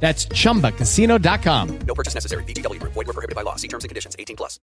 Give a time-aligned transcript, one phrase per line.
[0.00, 1.78] That's chumbacasino.com.
[1.86, 2.44] No purchase necessary.
[2.44, 2.92] VGW Group.
[2.94, 3.56] Void were prohibited by law.
[3.56, 4.14] See terms and conditions.
[4.18, 4.58] 18 plus.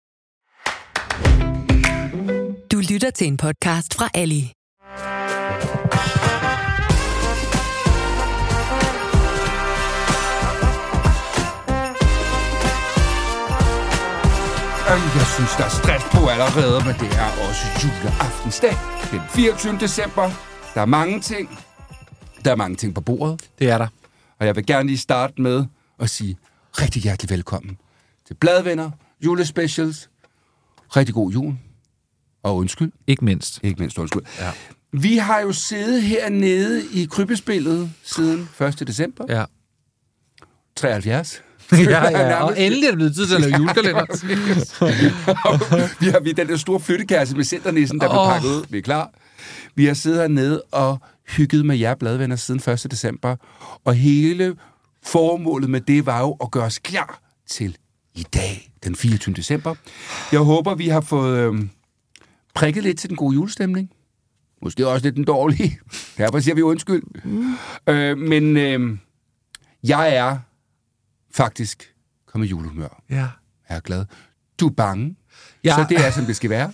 [2.71, 4.53] Du lytter til en podcast fra Ali.
[14.89, 18.75] Jeg synes, der er stress på allerede, men det er også juleaftensdag.
[19.11, 19.77] Den 24.
[19.79, 20.29] december.
[20.73, 21.59] Der er mange ting.
[22.45, 23.41] Der er mange ting på bordet.
[23.59, 23.87] Det er der.
[24.39, 25.65] Og jeg vil gerne lige starte med
[25.99, 26.37] at sige
[26.81, 27.77] rigtig hjertelig velkommen
[28.27, 28.91] til Bladvenner,
[29.25, 30.09] julespecials.
[30.95, 31.53] Rigtig god jul.
[32.43, 32.91] Og undskyld.
[33.07, 33.59] Ikke mindst.
[33.63, 34.21] Ikke mindst undskyld.
[34.39, 34.51] Ja.
[34.91, 38.87] Vi har jo siddet hernede i krybespillet siden 1.
[38.87, 39.45] december Ja.
[40.75, 41.43] 73.
[41.71, 42.43] ja, ja.
[42.43, 44.05] Og endelig er det blevet tid til at lave julekalender.
[45.99, 48.13] vi har vi den der store flyttekasse med centernissen, der oh.
[48.13, 48.65] blev pakket ud.
[48.69, 49.11] Vi er klar.
[49.75, 50.97] Vi har siddet hernede og
[51.37, 52.87] hygget med jer bladvenner siden 1.
[52.91, 53.35] december.
[53.85, 54.55] Og hele
[55.03, 57.77] formålet med det var jo at gøre os klar til
[58.15, 59.35] i dag, den 24.
[59.35, 59.75] december.
[60.31, 61.67] Jeg håber, vi har fået øh,
[62.55, 63.89] prikket lidt til den gode julestemning.
[64.61, 65.79] Måske også lidt den dårlige.
[66.17, 67.03] Derfor siger vi undskyld.
[67.23, 67.55] Mm.
[67.87, 68.97] Øh, men øh,
[69.83, 70.37] jeg er
[71.31, 71.93] faktisk
[72.27, 73.03] kommet i julehumør.
[73.09, 73.27] ja.
[73.69, 74.05] Jeg er glad.
[74.59, 75.15] Du er bange.
[75.63, 75.75] Ja.
[75.75, 76.73] Så det er, som det skal være.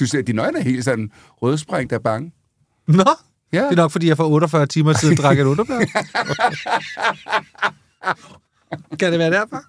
[0.00, 1.10] Du ser, dine øjne er helt sådan
[1.42, 2.32] rødsprængt af bange.
[2.96, 3.04] Nå,
[3.52, 3.62] Ja.
[3.64, 5.78] det er nok, fordi jeg for 48 timer siden drak et underbær.
[9.00, 9.62] kan det være derfor?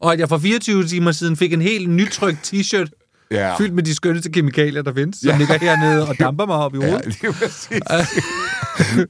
[0.00, 2.88] Og at jeg for 24 timer siden fik en helt nytrykt t-shirt,
[3.30, 3.56] Ja.
[3.56, 5.36] fyldt med de skønneste kemikalier, der findes, som Ja.
[5.38, 7.04] ligger hernede og damper mig op i Ja, hovedet.
[7.22, 7.80] det er præcis.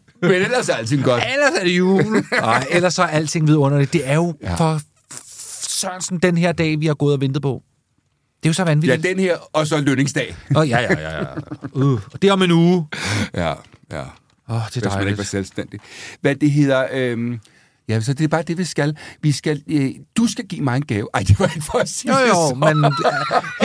[0.22, 1.22] Men ellers er alting godt.
[1.32, 2.25] Ellers er det jul.
[2.32, 3.92] Nej, ellers så er alting vidunderligt.
[3.92, 4.50] Det er jo ja.
[4.50, 4.54] Ja.
[4.54, 4.81] for
[5.69, 7.62] Sørensen den her dag, vi har gået og ventet på.
[8.42, 9.03] Det er jo så Ja, vanvittigt.
[9.03, 10.36] den her, og så lønningsdag.
[10.56, 11.19] Oh, ja, ja, ja.
[11.19, 11.25] ja.
[11.72, 12.86] Uh, det er om en uge.
[13.34, 13.53] Ja,
[13.92, 14.00] ja.
[14.48, 15.80] Åh, oh, det er Hvis man ikke var selvstændig.
[16.20, 16.86] Hvad det hedder...
[16.92, 17.41] Øhm,
[17.88, 18.97] ja, så det er bare det, vi skal.
[19.22, 21.08] Vi skal øh, du skal give mig en gave.
[21.14, 22.54] Ej, det var ikke for at sige Jo, det jo, så.
[22.54, 22.92] men uh,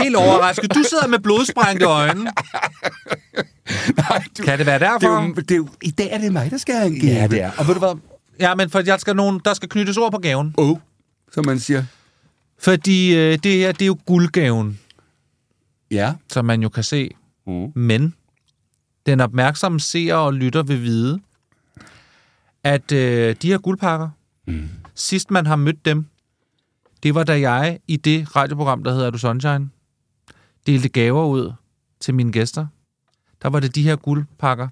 [0.04, 0.74] helt overrasket.
[0.74, 2.24] Du sidder med blodsprængte øjne.
[3.96, 5.22] Nej, du, Kan det være det er derfor?
[5.26, 7.14] jo, det er jo, I dag er det mig, der skal have en gave.
[7.14, 7.50] Ja, det er.
[7.58, 7.98] Og ved du hvad?
[8.40, 10.54] Ja, men for jeg skal nogen, der skal knyttes ord på gaven.
[10.56, 10.78] Oh,
[11.32, 11.84] som man siger.
[12.58, 14.78] Fordi øh, det her, det er jo guldgaven,
[15.90, 16.14] Ja.
[16.32, 17.10] som man jo kan se.
[17.46, 17.72] Mm.
[17.74, 18.14] Men
[19.06, 21.20] den opmærksomme seer og lytter vil vide,
[22.64, 24.08] at øh, de her guldpakker,
[24.46, 24.68] mm.
[24.94, 26.06] sidst man har mødt dem,
[27.02, 29.68] det var da jeg i det radioprogram, der hedder Er du Sunshine,
[30.66, 31.52] delte gaver ud
[32.00, 32.66] til mine gæster.
[33.42, 34.68] Der var det de her guldpakker.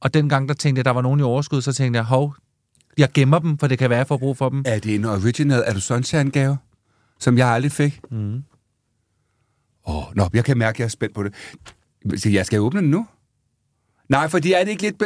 [0.00, 2.34] Og dengang, der tænkte jeg, der var nogen i overskud, så tænkte jeg, hov,
[2.98, 4.62] jeg gemmer dem, for det kan være, jeg får brug for dem.
[4.66, 6.56] Er det en original Er du Sunshine-gave,
[7.18, 8.00] som jeg aldrig fik?
[8.10, 8.42] Mm.
[9.88, 11.34] Åh, oh, nå, jeg kan mærke, at jeg er spændt på det.
[12.20, 13.06] Så jeg skal åbne den nu?
[14.08, 15.02] Nej, fordi er det ikke lidt...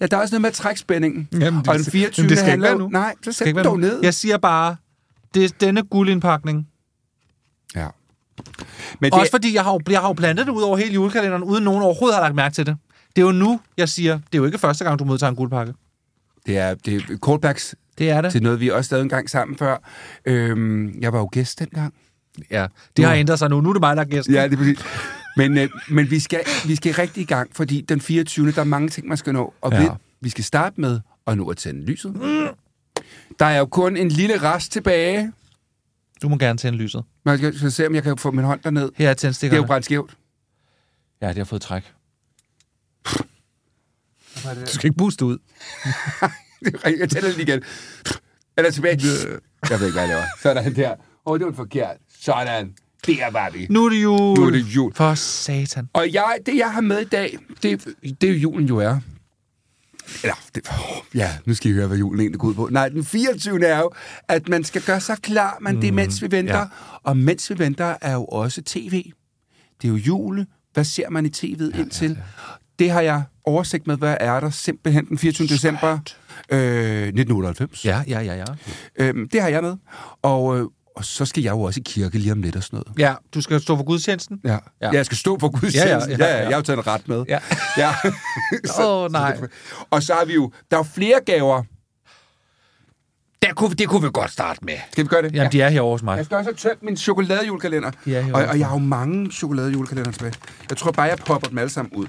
[0.00, 1.28] Ja, der er også noget med at trække spændingen.
[1.32, 2.22] Jamen, det- og den 24.
[2.22, 2.88] jamen, det skal ikke handler være jo- nu.
[2.88, 4.00] Nej, så Skal sæt ikke den være dog ned.
[4.02, 4.76] Jeg siger bare,
[5.34, 6.68] det er denne guldindpakning.
[7.74, 7.88] Ja.
[9.00, 9.20] Men Det...
[9.20, 11.64] Også fordi jeg har, jo, jeg har jo plantet det ud over hele julekalenderen, uden
[11.64, 12.76] nogen overhovedet har lagt mærke til det.
[13.16, 15.36] Det er jo nu, jeg siger, det er jo ikke første gang, du modtager en
[15.36, 15.74] guldpakke.
[16.46, 18.32] det er, det er callbacks Det er det.
[18.32, 19.76] til noget, vi også lavede en gang sammen før.
[20.24, 21.94] Øhm, jeg var jo gæst dengang.
[22.50, 23.60] Ja, det har ændret sig nu.
[23.60, 24.34] Nu er det mig, der er gæsten.
[24.34, 24.78] Ja, det er præcis.
[25.36, 28.52] Men, øh, men vi, skal, vi skal rigtig i gang, fordi den 24.
[28.52, 29.54] der er mange ting, man skal nå.
[29.60, 29.82] Og Ja.
[29.82, 29.88] ja.
[30.20, 32.14] vi skal starte med at nå at tænde lyset.
[33.38, 35.32] Der er jo kun en lille rest tilbage.
[36.22, 37.04] Du må gerne tænde lyset.
[37.24, 38.82] Man skal, skal se, om jeg kan få min hånd derned.
[38.82, 39.66] Her er Det er jo tændstikkerne.
[39.66, 40.16] brændt skævt.
[41.22, 41.92] Ja, det har fået træk.
[44.44, 45.38] Du skal ikke puste ud.
[47.00, 47.62] Jeg tænder lige igen.
[48.56, 49.00] Eller tilbage.
[49.70, 50.22] Jeg ved ikke, hvad jeg laver.
[50.42, 50.90] Sådan der.
[50.90, 51.96] Åh, oh, det var forkert.
[52.20, 52.74] Sådan.
[53.06, 53.66] Der var vi.
[53.70, 54.38] Nu er det jul.
[54.38, 54.94] Nu er det jul.
[54.94, 55.88] For satan.
[55.92, 57.86] Og jeg, det, jeg har med i dag, det,
[58.20, 59.00] det er julen jo er.
[60.22, 62.68] Eller, det, oh, ja, nu skal I høre, hvad julen egentlig går ud på.
[62.70, 63.66] Nej, den 24.
[63.66, 63.90] er jo,
[64.28, 66.58] at man skal gøre sig klar, men det er mens vi venter.
[66.58, 66.66] Ja.
[67.02, 69.12] Og mens vi venter er jo også tv.
[69.82, 70.46] Det er jo jule.
[70.72, 72.10] Hvad ser man i tv'et ja, indtil?
[72.10, 72.22] Ja, ja.
[72.78, 75.48] Det har jeg oversigt med, hvad er der simpelthen den 24.
[75.48, 75.98] december
[76.48, 77.84] øh, 1998.
[77.84, 78.44] Ja, ja, ja, ja.
[78.96, 79.76] Øhm, det har jeg med.
[80.22, 82.76] Og, øh, og så skal jeg jo også i kirke lige om lidt og sådan
[82.76, 82.98] noget.
[82.98, 84.40] Ja, du skal stå for gudstjenesten.
[84.44, 84.50] Ja.
[84.50, 84.58] Ja.
[84.82, 84.90] ja.
[84.90, 86.36] Jeg skal stå for Guds Ja, ja, ja, ja, ja, ja, ja.
[86.36, 86.42] ja.
[86.42, 87.24] Jeg har jo taget en ret med.
[87.28, 87.38] Ja.
[87.82, 87.90] ja.
[88.80, 89.38] Åh, oh, nej.
[89.90, 91.62] Og så har vi jo, der er jo flere gaver.
[93.42, 94.74] Der kunne, det kunne vi godt starte med.
[94.92, 95.34] Skal vi gøre det?
[95.34, 96.16] Jamen, de er herovre hos mig.
[96.16, 97.90] Jeg skal også have tømt min chokoladejulekalender.
[98.06, 98.50] Ja, ja, og, ja.
[98.50, 100.34] og jeg har jo mange chokoladejulekalender tilbage.
[100.70, 102.06] Jeg tror bare, jeg popper dem alle sammen ud.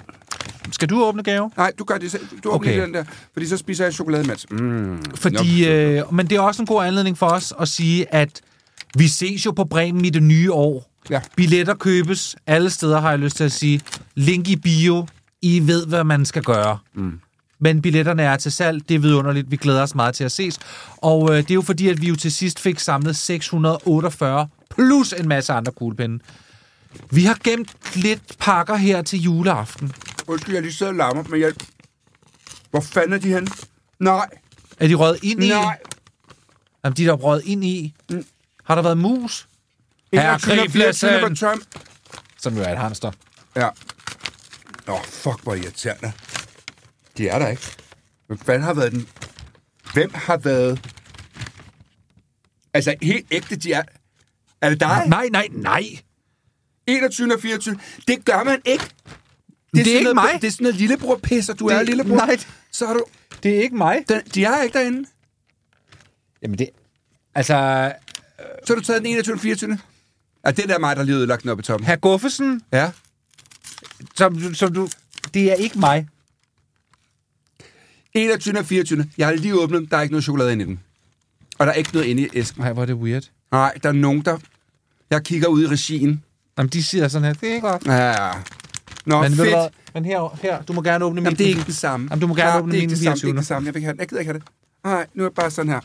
[0.72, 1.50] Skal du åbne gave?
[1.56, 2.26] Nej, du gør det selv.
[2.44, 2.82] Du åbner Okay.
[2.82, 4.46] den der, fordi så spiser jeg chokolade imens.
[4.50, 5.02] Mm.
[5.14, 8.40] Fordi, Nå, øh, men det er også en god anledning for os at sige, at
[8.96, 10.90] vi ses jo på Bremen i det nye år.
[11.10, 11.20] Ja.
[11.36, 13.80] Billetter købes alle steder, har jeg lyst til at sige.
[14.14, 15.06] Link i bio.
[15.42, 16.78] I ved, hvad man skal gøre.
[16.94, 17.20] Mm.
[17.60, 18.88] Men billetterne er til salg.
[18.88, 19.50] Det er vidunderligt.
[19.50, 20.58] Vi glæder os meget til at ses.
[20.96, 25.14] Og øh, det er jo fordi, at vi jo til sidst fik samlet 648 plus
[25.18, 26.18] en masse andre kuglepinde.
[27.10, 29.92] Vi har gemt lidt pakker her til juleaften.
[30.28, 31.52] Undskyld, jeg lige sidder og larmer, men jeg...
[32.70, 33.48] Hvor fanden er de henne?
[33.98, 34.28] Nej,
[34.78, 35.48] Er de røget ind i?
[35.48, 35.78] nej.
[36.84, 37.94] Jamen, de er der røget ind i.
[38.10, 38.26] Mm.
[38.64, 39.48] Har der været mus?
[40.12, 41.36] Herre 21 og 24 var Griblassen.
[41.36, 41.62] tom.
[42.38, 43.12] Som jo er et hamster.
[43.56, 43.68] Ja.
[44.86, 46.12] Nå, fuck, hvor irriterende.
[47.18, 47.62] De er der ikke.
[48.26, 49.08] Hvem fanden har været den?
[49.92, 50.92] Hvem har været...
[52.74, 53.82] Altså, helt ægte, de er...
[54.60, 55.02] Er det dig?
[55.06, 55.84] Nej, nej, nej.
[56.86, 57.78] 21 og 24.
[58.08, 58.84] Det gør man ikke.
[59.76, 60.42] Det Det er ikke noget, mig.
[60.42, 62.16] Det er sådan noget lillebror pis, og du det, er lillebror.
[62.16, 62.36] nej.
[62.72, 63.04] Så har du...
[63.42, 64.04] Det er ikke mig.
[64.08, 65.08] Den, de er ikke derinde.
[66.42, 66.68] Jamen det...
[67.34, 67.52] Altså,
[68.66, 69.78] Så har du taget den 21 og 24.
[70.46, 71.86] Ja, det er der mig, der lige har ødelagt den op i toppen.
[71.86, 72.90] herr Guffesen, Ja.
[74.16, 74.88] som, som du...
[75.34, 76.08] Det er ikke mig.
[78.14, 79.06] 21 og 24.
[79.18, 79.86] Jeg har lige åbnet dem.
[79.86, 80.80] Der er ikke noget chokolade inde i den.
[81.58, 82.62] Og der er ikke noget inde i æsken.
[82.62, 83.22] Nej, hvor er det weird.
[83.52, 84.38] Nej, der er nogen, der...
[85.10, 86.24] Jeg kigger ud i regien.
[86.58, 87.86] Jamen, de siger sådan her, det er ikke godt.
[87.86, 88.30] Ja.
[89.08, 89.54] Nå, Men, ved du fedt.
[89.56, 89.68] hvad?
[89.94, 91.24] Men her, her, du må gerne åbne min.
[91.24, 92.08] Jamen, det er ikke det samme.
[92.10, 93.04] Jamen, du må gerne Nej, åbne det er min det samme.
[93.14, 93.28] Det er 24.
[93.30, 93.66] ikke det samme.
[93.66, 94.00] Jeg, vil ikke have den.
[94.00, 94.48] jeg gider ikke have det.
[94.84, 95.80] Nej, nu er det bare sådan her.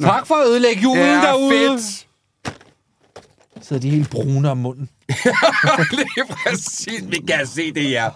[0.00, 1.78] Tak for at ødelægge julen Ja, derude.
[1.78, 2.06] fedt.
[3.62, 4.88] Sidder de helt brune om munden.
[5.92, 7.02] Lige præcis.
[7.08, 8.08] Vi kan se det, ja.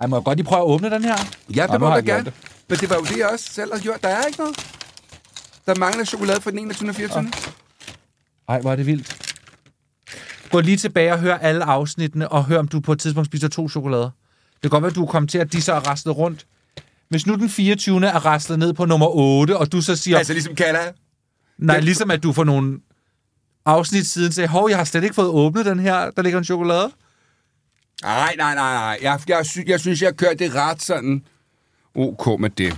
[0.00, 1.16] Ej, må jeg godt lige prøve at åbne den her?
[1.54, 2.24] Ja, Nå, det nu må jeg gerne.
[2.24, 2.32] det.
[2.68, 4.02] Men det var jo det, jeg også selv har gjort.
[4.02, 4.66] Der er ikke noget.
[5.66, 6.88] Der mangler chokolade fra den 21.
[6.88, 7.30] og 24.
[8.48, 9.16] Ej, hvor er det vildt.
[10.52, 13.48] Gå lige tilbage og hør alle afsnittene, og hør, om du på et tidspunkt spiser
[13.48, 14.10] to chokolader.
[14.52, 16.46] Det kan godt være, at du er kommet til, at de så er raslet rundt.
[17.08, 18.06] Hvis nu den 24.
[18.06, 20.78] er raslet ned på nummer 8, og du så siger, Altså ligesom Kalla.
[21.58, 22.78] nej, ligesom at du for nogle
[23.66, 26.44] afsnit siden sagde, hov, jeg har slet ikke fået åbnet den her, der ligger en
[26.44, 26.90] chokolade.
[28.02, 28.98] Nej, nej, nej, nej.
[29.02, 31.22] Jeg, jeg, sy- jeg synes, jeg har kørt det ret sådan
[31.94, 32.76] ok med det.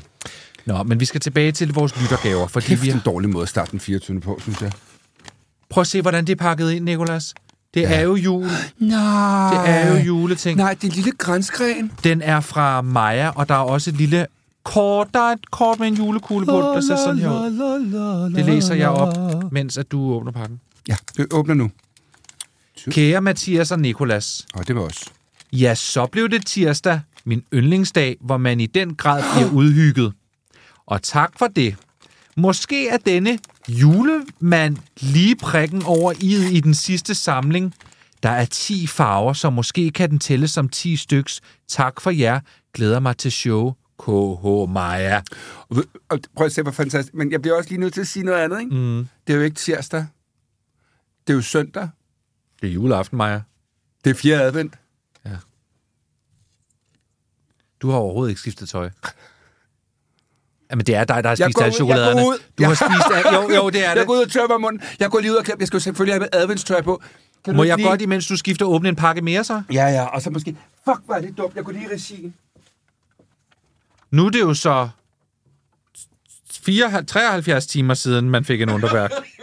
[0.67, 3.01] Nå, men vi skal tilbage til vores lyttergaver, fordi Kæft, vi en har...
[3.03, 4.21] dårlig måde at starte den 24.
[4.21, 4.73] på, synes jeg.
[5.71, 7.35] Prøv at se, hvordan det er pakket ind, Nikolas.
[7.75, 7.95] Det ja.
[7.95, 8.47] er jo jul.
[8.79, 9.51] Nej.
[9.55, 10.57] Det er jo juleting.
[10.59, 11.93] Nej, det er en lille grænsgren.
[12.05, 14.27] Den er fra Maja, og der er også et lille
[14.65, 18.33] kort, der er et kort med en julekugle på, der ser sådan her ud.
[18.35, 20.61] Det læser jeg op, mens at du åbner pakken.
[20.89, 21.71] Ja, det åbner nu.
[22.91, 25.05] Kære Mathias og Nikolas, Og det var os.
[25.53, 30.13] ja, så blev det tirsdag, min yndlingsdag, hvor man i den grad bliver udhygget.
[30.87, 31.77] Og tak for det.
[32.37, 33.39] Måske er denne
[33.69, 37.75] julemand lige prikken over i i den sidste samling.
[38.23, 41.41] Der er 10 farver, så måske kan den tælle som 10 styks.
[41.69, 42.41] Tak for jer.
[42.75, 43.73] Glæder mig til show.
[43.99, 45.23] KH Maja.
[46.37, 47.15] Prøv at se, hvor fantastisk.
[47.15, 48.75] Men jeg bliver også lige nødt til at sige noget andet, ikke?
[48.75, 49.09] Mm.
[49.27, 50.07] Det er jo ikke tirsdag.
[51.27, 51.89] Det er jo søndag.
[52.63, 53.41] Det er juleaften, Maja.
[54.05, 54.75] Det er fjerde advent.
[57.83, 58.91] Du har overhovedet ikke skiftet tøj.
[60.71, 62.23] Jamen, det er dig, der har Jeg spist alle ud- jeg går chokoladerne.
[62.29, 62.39] ud.
[62.59, 63.33] Du har spist af...
[63.33, 64.07] Jo, jo, det er Jeg det.
[64.07, 64.83] går ud og tørrer munden.
[65.01, 65.61] Jeg går lige ud og klipper.
[65.63, 67.03] Jeg skal selvfølgelig have adventstøj på.
[67.45, 69.63] Kan Må jeg lige- godt, imens du skifter, åbne en pakke mere så?
[69.73, 70.05] Ja, ja.
[70.05, 70.57] Og så måske...
[70.85, 71.57] Fuck, hvor er det dumt.
[71.57, 72.35] Jeg går lige i regien.
[74.11, 74.89] Nu er det jo så
[76.65, 79.11] 4, 73 timer siden, man fik en underværk.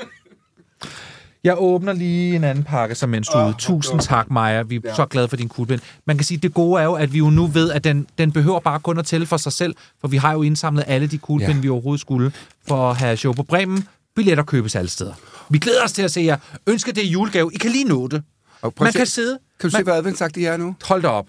[1.43, 3.53] Jeg åbner lige en anden pakke, som mens du ude.
[3.59, 4.61] Tusind tak, Maja.
[4.61, 5.85] Vi er så glade for din kuglepen.
[6.05, 8.07] Man kan sige, at det gode er jo, at vi jo nu ved, at den,
[8.17, 11.07] den behøver bare kun at tælle for sig selv, for vi har jo indsamlet alle
[11.07, 11.61] de kuglepinde, Ja.
[11.61, 12.31] vi overhovedet skulle,
[12.67, 13.87] for at have show på Bremen.
[14.15, 15.13] Billetter købes alle steder.
[15.49, 16.37] Vi glæder os til at se jer.
[16.67, 17.51] Ønsker det julegave.
[17.53, 18.23] I kan lige nå det.
[18.61, 19.39] Og Man se- kan sidde.
[19.59, 20.75] Kan du se, hvad adventsagt det er nu?
[20.85, 21.27] Hold da op.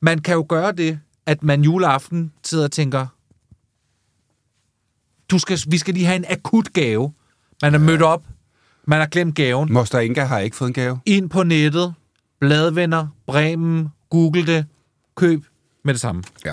[0.00, 3.06] Man kan jo gøre det, at man juleaften sidder og tænker,
[5.30, 7.12] du skal, vi skal lige have en akut gave.
[7.62, 8.22] Man er mødt op,
[8.86, 9.72] man har glemt gaven.
[9.72, 11.00] Moster Inga har ikke fået en gave.
[11.06, 11.94] Ind på nettet,
[12.40, 14.66] bladvenner, Bremen, google det,
[15.16, 15.44] køb
[15.84, 16.22] med det samme.
[16.44, 16.52] Ja.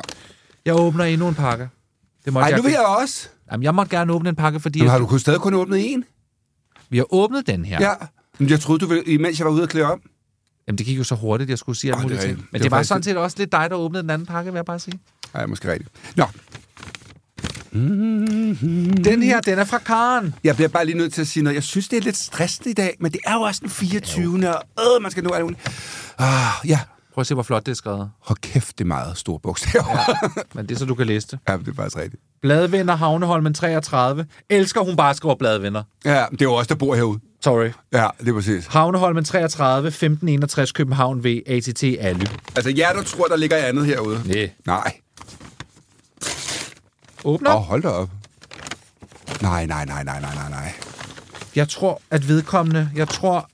[0.66, 1.70] Jeg åbner endnu en pakke.
[2.26, 3.30] Det måtte Ej, nu vil jeg, jeg også.
[3.52, 5.94] Jamen, jeg måtte gerne åbne en pakke, fordi Jamen, har du kun stadig kun åbnet
[5.94, 6.04] en?
[6.90, 7.78] vi har åbnet den her.
[7.82, 7.94] Ja.
[8.38, 10.02] Men jeg troede, du ville, imens jeg var ude og klæde om.
[10.68, 12.38] Jamen, det gik jo så hurtigt, jeg skulle sige alt er muligt ting.
[12.38, 14.52] Men Det det, var var sådan set også lidt dig, der åbnede den anden pakke,
[14.52, 15.00] vil jeg bare sige.
[15.34, 15.90] Nej, måske rigtigt.
[16.16, 16.26] Nå,
[17.74, 20.36] Den her, den er fra Karen.
[20.44, 21.56] jeg bliver bare lige nødt til at sige noget.
[21.56, 24.48] Jeg synes, det er lidt stressende i dag, men det er jo også den 24.
[24.50, 25.62] Og øh, man skal nå alt muligt.
[26.18, 26.80] Ah, ja.
[27.14, 28.10] Prøv at se, hvor flot det er skrevet.
[28.26, 29.86] Hold kæft, det er meget store bogstaver.
[30.24, 30.42] Ja.
[30.54, 31.40] Men det er så, du kan læse det.
[31.50, 32.24] ja, det er faktisk rigtigt.
[32.42, 34.26] Bladvenner, Havneholmen 33.
[34.50, 35.84] Elsker hun bare skriver bladvenner.
[36.06, 37.20] Ja, det er jo os, der bor herude.
[37.44, 37.70] Sorry.
[37.94, 38.66] Ja, det er præcis.
[38.66, 42.26] Havneholmen 33, 1561 København ved ATTAlly.
[42.56, 44.22] Altså, jer, der tror, der ligger andet herude.
[44.26, 44.50] Nej.
[44.66, 44.94] Nej.
[47.24, 47.50] Åbner.
[47.50, 48.10] Åh, oh, hold da op.
[49.42, 50.74] Nej, nej, nej, nej, nej, nej, nej.
[51.56, 53.50] Jeg tror, at vedkommende, jeg tror,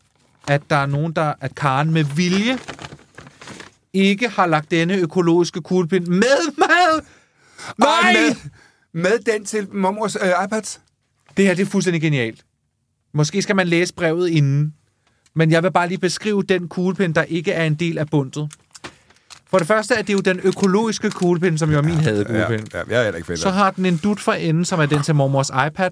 [0.48, 2.60] at der er nogen, der, at Karen med vilje
[3.94, 7.02] ikke har lagt denne økologiske kuglepind med mad.
[7.78, 7.88] Nej!
[8.04, 8.36] Ej, med,
[8.94, 10.82] med den til mormors øh, iPads?
[11.38, 12.46] Det her, det er fuldstændig genialt.
[13.14, 14.74] Måske skal man læse brevet inden.
[15.34, 18.52] Men jeg vil bare lige beskrive den kuglepind, der ikke er en del af bundet.
[19.50, 22.68] For det første er det jo den økologiske kuglepind, som jo er min hadekuglepind.
[22.74, 23.40] ja, jeg er heller ikke fedt.
[23.40, 25.90] Så har den en dut for enden, som er den til mormors iPad.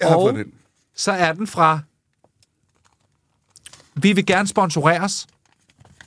[0.00, 0.44] jeg har og- den.
[0.96, 1.80] Så er den fra...
[3.94, 5.26] Vi vil gerne sponsoreres.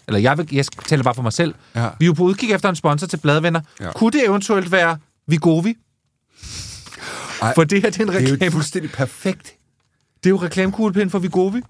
[0.08, 1.56] Eller jeg, vil, jeg taler bare for mig selv.
[1.76, 1.90] Ja.
[2.00, 3.62] Vi er jo på udkig efter en sponsor til Bladvenner.
[3.80, 3.86] Ja.
[3.86, 3.92] Ja.
[3.92, 5.76] Kunne det eventuelt være Vigovi?
[7.42, 8.52] Ej, For det her, det er en Det er jo reklame.
[8.52, 9.54] fuldstændig perfekt.
[10.24, 11.62] Det er jo reklamekuglepind for Vigovi.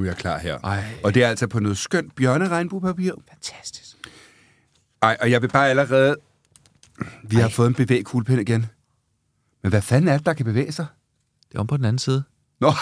[0.00, 0.58] Nu er jeg klar her.
[0.58, 0.84] Ej.
[1.04, 3.12] Og det er altså på noget skønt bjørneregnbuepapir.
[3.28, 3.96] Fantastisk.
[5.02, 6.16] Ej, og jeg vil bare allerede...
[7.22, 8.66] Vi har fået en bevægkuglepind igen.
[9.62, 10.86] Men hvad fanden er det, der kan bevæge sig?
[11.48, 12.22] Det er om på den anden side.
[12.60, 12.66] Nå.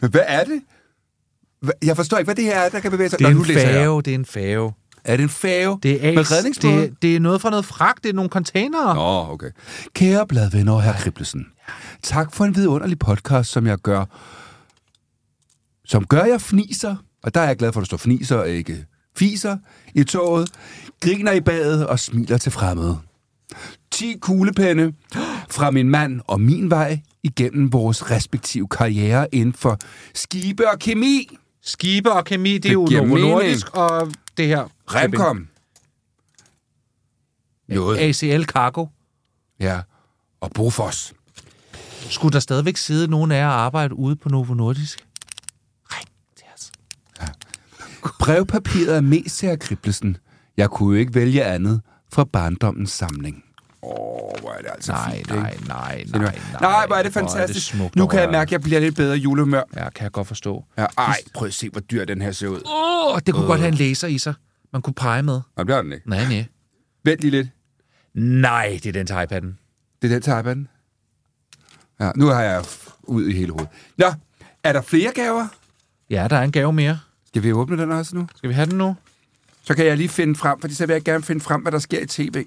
[0.00, 0.62] Men hvad er det?
[1.82, 3.18] Jeg forstår ikke, hvad det her er, der kan bevæge sig.
[3.18, 4.72] Det er Nå, en færge, det er en færge.
[5.04, 5.78] Er det en færge?
[5.82, 6.74] Det er, Med redningsbåde?
[6.74, 8.94] det, det er noget fra noget fragt, det er nogle containere.
[8.94, 9.50] Nå, okay.
[9.94, 11.46] Kære bladvenner og herr Kriblesen.
[12.02, 14.04] Tak for en vidunderlig podcast, som jeg gør...
[15.84, 18.48] Som gør jeg fniser, og der er jeg glad for, at der står fniser og
[18.48, 18.86] ikke
[19.16, 19.56] fiser,
[19.94, 20.50] i toget,
[21.00, 22.98] griner i badet og smiler til fremmede.
[23.90, 24.92] 10 kuglepenne
[25.50, 29.78] fra min mand og min vej igennem vores respektive karriere inden for
[30.14, 31.36] skibe og kemi.
[31.62, 33.16] Skibe og kemi, det, Det er jo Novo.
[33.16, 34.68] Nordisk, og det her...
[34.86, 35.48] Remkom.
[37.68, 37.98] Noget.
[37.98, 38.86] ACL Cargo.
[39.60, 39.80] Ja.
[40.40, 41.12] Og Bofors.
[42.10, 45.06] Skulle der stadigvæk sidde nogen af jer og arbejde ude på Novo Nordisk?
[48.22, 50.16] Brevpapiret er mest til Kriblesen.
[50.56, 51.80] Jeg kunne jo ikke vælge andet
[52.12, 53.44] fra barndommens samling.
[53.82, 55.68] Åh, oh, hvor er det altså Nej, fint, nej, ikke?
[55.68, 57.66] nej, Nej, nej, nej, nej, hvor er det fantastisk.
[57.66, 59.62] smukt nu og kan jeg mærke, at jeg bliver lidt bedre i julehumør.
[59.76, 60.64] Ja, kan jeg godt forstå.
[60.78, 62.60] Ja, ej, prøv at se, hvor dyr den her ser ud.
[62.66, 64.34] Åh, oh, det kunne godt have en laser i sig.
[64.72, 65.40] Man kunne pege med.
[65.56, 66.08] Nej, det er den ikke.
[66.10, 66.44] Nej, nej.
[67.04, 67.48] Vent lige lidt.
[68.14, 69.54] Nej, det er den til iPad'en.
[70.02, 70.66] Det er den til iPad'en.
[72.00, 72.64] Ja, nu har jeg
[73.02, 73.68] ud i hele hovedet.
[73.98, 74.06] Nå,
[74.64, 75.46] er der flere gaver?
[76.10, 76.98] Ja, der er en gave mere.
[77.32, 78.28] Skal vi åbne den også nu?
[78.36, 78.96] Skal vi have den nu?
[79.62, 81.78] Så kan jeg lige finde frem, fordi så vil jeg gerne finde frem, hvad der
[81.78, 82.46] sker i tv.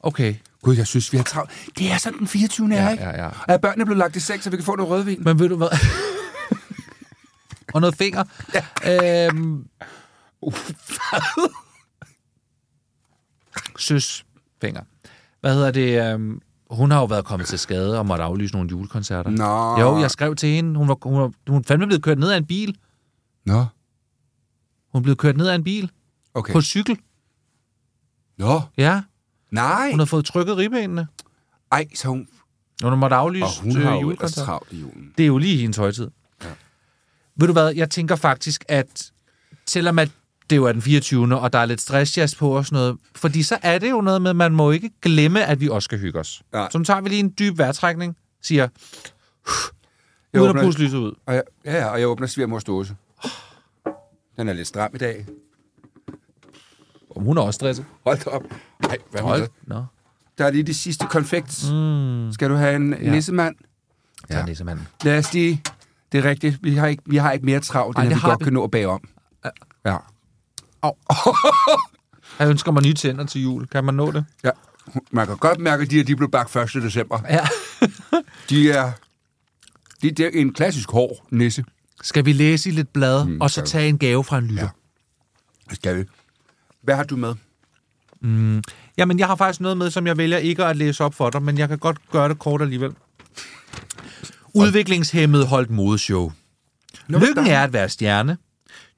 [0.00, 0.34] Okay.
[0.62, 1.50] Gud, jeg synes, vi har travlt.
[1.78, 2.68] Det er sådan den 24.
[2.68, 3.04] Ja, er, ikke?
[3.04, 3.26] ja, ja.
[3.26, 5.24] Og er børnene blevet lagt i seng, så vi kan få noget rødvin?
[5.24, 5.68] Men ved du hvad?
[7.74, 8.24] og noget finger.
[8.84, 9.26] Ja.
[9.26, 9.66] Øhm...
[13.78, 14.24] Søs
[14.60, 14.82] finger.
[15.40, 16.12] Hvad hedder det?
[16.12, 16.40] Øhm...
[16.70, 19.30] Hun har jo været kommet til skade og måtte aflyse nogle julekoncerter.
[19.30, 19.80] Nå.
[19.80, 20.78] Jo, jeg skrev til hende.
[20.78, 22.76] Hun var, hun var hun fandme blevet kørt ned af en bil.
[23.46, 23.64] Nå,
[24.92, 25.90] Hun blev kørt ned af en bil
[26.34, 26.52] okay.
[26.52, 26.98] på cykel.
[28.38, 29.02] Nå, Ja,
[29.50, 29.90] nej.
[29.90, 31.06] hun har fået trykket ribbenene.
[31.72, 32.28] Ej, så hun...
[32.82, 35.12] Og hun måtte aflyse Og hun øh, har jo ellers travlt i julen.
[35.18, 36.08] Det er jo lige hendes højtid.
[36.44, 36.48] Ja.
[37.36, 39.12] Ved du hvad, jeg tænker faktisk, at
[39.66, 40.10] selvom at
[40.50, 41.40] det jo er den 24.
[41.40, 44.22] og der er lidt stressjazz på og sådan noget, fordi så er det jo noget
[44.22, 46.42] med, at man må ikke glemme, at vi også skal hygge os.
[46.52, 46.68] Nej.
[46.72, 48.68] Så nu tager vi lige en dyb vejrtrækning, siger,
[50.32, 51.12] Jeg uden at åbner- puste lyset ud.
[51.26, 52.96] Og jeg, ja, ja, og jeg åbner svigermors dåse.
[54.36, 55.26] Den er lidt stram i dag.
[57.16, 57.84] Om hun er også stresset.
[58.04, 58.42] Hold da op.
[58.88, 59.48] Ej, hvad Hold.
[59.66, 59.84] Nå.
[60.38, 61.64] Der er lige de sidste konfekt.
[61.72, 62.32] Mm.
[62.32, 63.10] Skal du have en ja.
[63.10, 63.54] nissemand?
[64.30, 64.44] Ja, Ja.
[64.46, 64.88] det er manden.
[65.04, 65.62] Lad os lige...
[66.12, 66.58] Det er rigtigt.
[66.62, 68.44] Vi har ikke, vi har ikke mere travlt, end det vi godt vi.
[68.44, 69.08] kan nå at bage om.
[69.84, 69.96] Ja.
[72.38, 73.66] Jeg ønsker mig nye tænder til jul.
[73.66, 74.24] Kan man nå det?
[74.44, 74.50] ja.
[75.10, 76.68] Man kan godt mærke, at de her de blev bagt 1.
[76.82, 77.18] december.
[77.30, 77.46] Ja.
[78.50, 78.92] De er...
[80.02, 81.64] De, det er en klassisk hård nisse.
[82.02, 84.68] Skal vi læse i lidt blad, mm, og så tage en gave fra en lytter?
[85.70, 85.74] Ja.
[85.74, 86.04] Skal vi.
[86.82, 87.34] Hvad har du med?
[88.98, 91.42] Jamen, jeg har faktisk noget med, som jeg vælger ikke at læse op for dig,
[91.42, 92.92] men jeg kan godt gøre det kort alligevel.
[94.54, 96.32] Udviklingshemmet holdt modeshow.
[97.08, 98.36] Lykken er at være stjerne.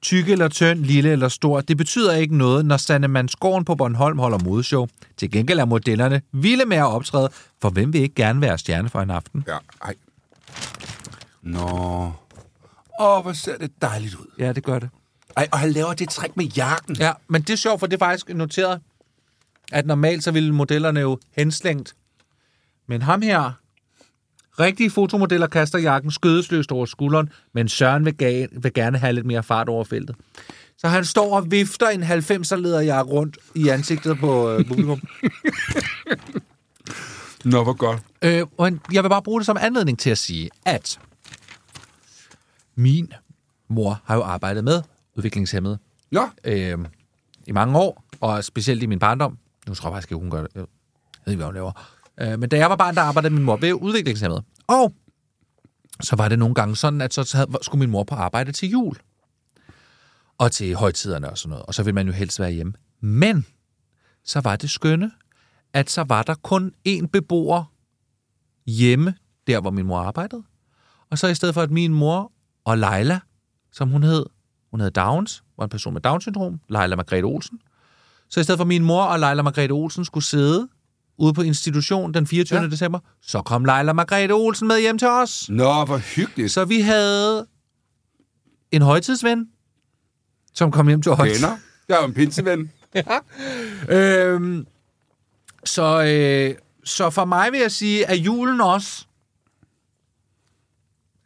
[0.01, 4.37] Tyk eller tynd, lille eller stor, det betyder ikke noget, når Sandemandsgården på Bornholm holder
[4.43, 4.87] modeshow.
[5.17, 7.29] Til gengæld er modellerne vilde med at optræde,
[7.61, 9.43] for hvem vil ikke gerne være stjerne for en aften?
[9.47, 9.95] Ja, ej.
[11.41, 12.11] Nå.
[13.01, 14.25] Åh, hvor ser det dejligt ud.
[14.39, 14.89] Ja, det gør det.
[15.37, 16.95] Ej, og han laver det træk med jakken.
[16.95, 18.81] Ja, men det er sjovt, for det er faktisk noteret,
[19.71, 21.95] at normalt så ville modellerne jo henslængt.
[22.87, 23.51] Men ham her,
[24.59, 29.25] rigtige fotomodeller kaster jakken skødesløst over skulderen, men Søren vil, ga- vil gerne have lidt
[29.25, 30.15] mere fart over feltet.
[30.77, 35.01] Så han står og vifter en 90'er leder jeg rundt i ansigtet på øh, publikum.
[37.45, 37.99] Nå, hvor godt.
[38.21, 40.99] Øh, og jeg vil bare bruge det som anledning til at sige, at
[42.75, 43.13] min
[43.67, 44.81] mor har jo arbejdet med
[45.15, 45.79] udviklingshemmede
[46.11, 46.77] Nå, øh,
[47.47, 49.37] i mange år, og specielt i min barndom.
[49.67, 50.51] Nu tror jeg faktisk ikke, hun gør det.
[50.55, 50.63] Jeg
[51.25, 51.71] ved ikke, hvad hun laver.
[52.17, 54.43] Øh, men da jeg var barn, der arbejdede min mor ved udviklingshemmede.
[54.67, 54.93] Og
[56.01, 58.69] så var det nogle gange sådan, at så havde- skulle min mor på arbejde til
[58.69, 58.95] jul.
[60.37, 61.65] Og til højtiderne og sådan noget.
[61.65, 62.73] Og så ville man jo helst være hjemme.
[63.01, 63.45] Men
[64.23, 65.11] så var det skønne,
[65.73, 67.63] at så var der kun én beboer
[68.65, 69.13] hjemme,
[69.47, 70.43] der hvor min mor arbejdede.
[71.09, 72.31] Og så i stedet for, at min mor
[72.65, 73.19] og Leila,
[73.71, 74.25] som hun hed,
[74.71, 77.59] hun hed Downs, var en person med Down-syndrom, Leila Margrethe Olsen.
[78.29, 80.67] Så i stedet for, min mor og Leila Margrethe Olsen skulle sidde
[81.17, 82.59] ude på institution den 24.
[82.59, 82.67] Ja.
[82.67, 85.49] december, så kom Leila Margrethe Olsen med hjem til os.
[85.49, 86.51] Nå, hvor hyggeligt.
[86.51, 87.47] Så vi havde
[88.71, 89.49] en højtidsven,
[90.53, 91.19] som kom hjem til os.
[91.19, 91.57] Venner.
[91.89, 92.71] Jeg er en pinseven.
[93.89, 94.67] Øhm,
[95.63, 99.05] så, øh, så for mig vil jeg sige, at julen også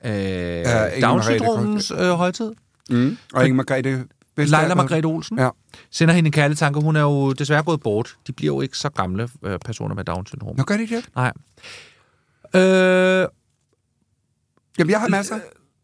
[0.06, 2.52] øh, Down-syndromens øh, højtid.
[2.90, 3.18] Mm.
[3.34, 4.06] Og Inge Margrethe
[4.38, 4.62] Vestager.
[4.62, 5.40] Leila Margrethe Olsen.
[5.40, 5.50] Ja.
[5.92, 6.80] Sender hende en kærlig tanke.
[6.80, 8.16] Hun er jo desværre gået bort.
[8.28, 10.58] De bliver jo ikke så gamle øh, personer med Down-syndrom.
[10.58, 11.10] Nå, gør det ikke det?
[11.16, 11.32] Nej.
[12.56, 13.28] Øh,
[14.80, 15.40] Jamen, jeg har masser.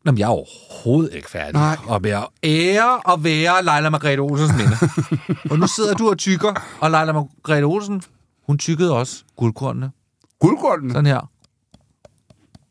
[0.06, 1.54] Jamen, jeg er overhovedet ikke færdig.
[1.54, 1.78] Nej.
[1.88, 4.78] Og at ære og være Leila Margrethe Olsens minde.
[5.52, 8.02] og nu sidder du og tykker, og Leila Margrethe Olsen,
[8.48, 9.92] hun tykkede også guldkornene.
[10.40, 10.92] Guldkorten.
[10.92, 11.30] Sådan her.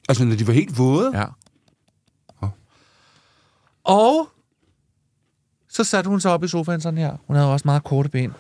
[0.09, 1.19] Altså, når de var helt våde.
[1.19, 1.25] Ja.
[3.85, 4.29] Og
[5.69, 7.17] så satte hun sig op i sofaen sådan her.
[7.27, 8.35] Hun havde også meget korte ben.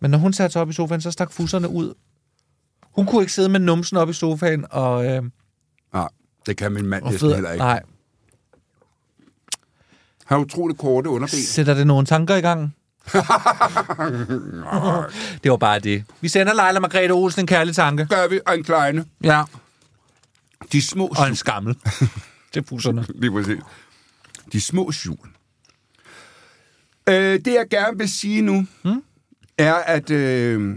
[0.00, 1.94] Men når hun satte sig op i sofaen, så stak fusserne ud.
[2.82, 5.22] Hun kunne ikke sidde med numsen op i sofaen og, øh,
[5.92, 6.08] Nej,
[6.46, 7.64] det kan min mand næsten heller ikke.
[7.64, 7.82] Nej.
[10.24, 11.38] Har utroligt korte underben.
[11.38, 12.74] Sætter det nogle tanker i gang?
[15.42, 16.04] det var bare det.
[16.20, 18.06] Vi sender Leila Margrethe Olsen en kærlig tanke.
[18.06, 19.04] Gør vi, en kleine.
[19.24, 19.42] Ja.
[20.72, 21.76] De små Og en skammel.
[22.52, 23.06] til fusserne.
[23.14, 23.58] Lige præcis.
[24.52, 25.18] De små jul.
[27.08, 29.02] Øh, det, jeg gerne vil sige nu, mm?
[29.58, 30.76] er, at, øh,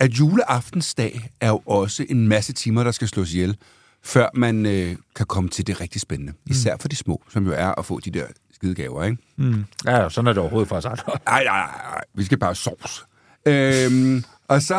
[0.00, 3.56] at juleaftensdag er jo også en masse timer, der skal slås ihjel,
[4.02, 6.32] før man øh, kan komme til det rigtig spændende.
[6.32, 6.50] Mm.
[6.50, 9.16] Især for de små, som jo er at få de der skidegaver, ikke?
[9.36, 9.64] Mm.
[9.86, 11.02] Ja, sådan er det overhovedet for os andre.
[11.06, 12.00] Nej, nej, nej, nej.
[12.14, 13.04] Vi skal bare sovs.
[13.46, 14.74] Øhm, og så...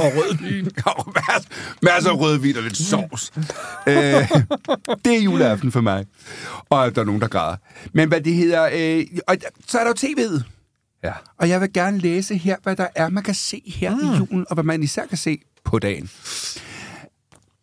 [0.00, 0.70] og rødvin.
[0.86, 1.50] og masser,
[1.82, 3.32] masser af rødvin og lidt sovs.
[3.86, 3.94] øh,
[5.04, 6.06] det er juleaften for mig.
[6.70, 7.56] Og der er nogen, der græder.
[7.92, 8.68] Men hvad det hedder...
[8.72, 9.36] Øh, og
[9.66, 10.42] så er der jo tv'et.
[11.04, 11.12] Ja.
[11.38, 14.14] Og jeg vil gerne læse her, hvad der er, man kan se her mm.
[14.14, 16.10] i julen, og hvad man især kan se på dagen.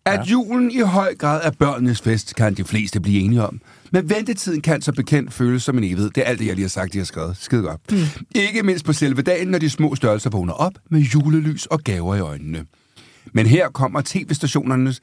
[0.06, 0.24] At ja.
[0.24, 3.62] julen i høj grad er børnenes fest, kan de fleste blive enige om.
[3.92, 6.10] Men ventetiden kan så bekendt føles som en evighed.
[6.10, 7.38] Det er alt det, jeg lige har sagt, de har skrevet.
[7.38, 7.92] Skide godt.
[7.92, 7.98] Mm.
[8.36, 12.16] Ikke mindst på selve dagen, når de små størrelser vågner op med julelys og gaver
[12.16, 12.66] i øjnene.
[13.34, 15.00] Men her kommer tv-stationernes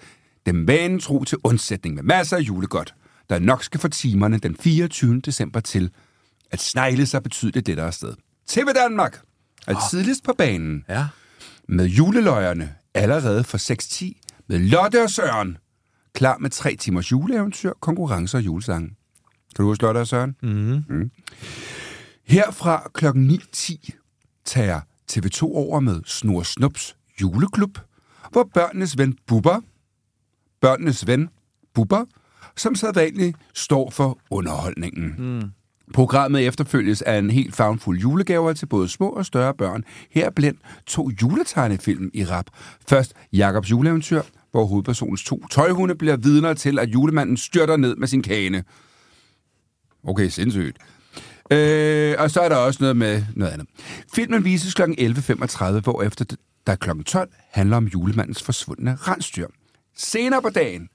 [0.46, 2.94] dem vanetro til undsætning med masser af julegodt,
[3.31, 5.20] der nok skal få timerne den 24.
[5.20, 5.90] december til
[6.51, 8.14] at snegle sig betydeligt lettere sted.
[8.48, 9.20] TV Danmark
[9.66, 11.07] er tidligst på banen Ja.
[11.68, 15.57] med juleløjerne allerede for 6.10 med Lotte og Søren.
[16.18, 18.88] Klar med tre timers juleeventyr, konkurrencer og julesange.
[19.57, 20.37] Kan du huske og Søren?
[20.42, 20.85] Mm-hmm.
[20.88, 21.11] Mm.
[22.24, 23.07] Herfra kl.
[23.07, 23.88] 9.10
[24.44, 24.81] tager
[25.12, 27.78] TV2 over med Snor Snups juleklub,
[28.33, 29.61] hvor børnenes ven Bubber,
[30.61, 31.28] børnenes ven
[31.74, 32.04] Bubber,
[32.57, 35.14] som sædvanligt står for underholdningen.
[35.18, 35.50] Mm.
[35.94, 39.85] Programmet efterfølges af en helt favnfuld julegaver til både små og større børn.
[40.11, 42.46] Her blandt to juletegnefilm i rap.
[42.88, 48.08] Først Jakobs juleeventyr, hvor hovedpersonens to tøjhunde bliver vidner til, at julemanden styrter ned med
[48.08, 48.64] sin kane.
[50.04, 50.76] Okay, sindssygt.
[51.50, 53.68] Øh, og så er der også noget med noget andet.
[54.14, 54.82] Filmen vises kl.
[54.82, 56.24] 11.35, hvor efter
[56.66, 56.90] der kl.
[57.06, 59.46] 12 handler om julemandens forsvundne rensdyr.
[59.96, 60.88] Senere på dagen,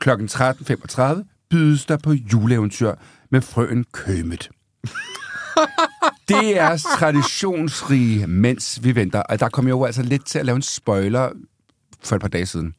[0.00, 0.10] kl.
[0.10, 2.94] 13.35, bydes der på juleeventyr
[3.30, 4.50] med frøen Kømet.
[6.28, 9.20] Det er traditionsrige, mens vi venter.
[9.20, 11.30] Og der kom jeg jo altså lidt til at lave en spoiler
[12.04, 12.74] for et par dage siden.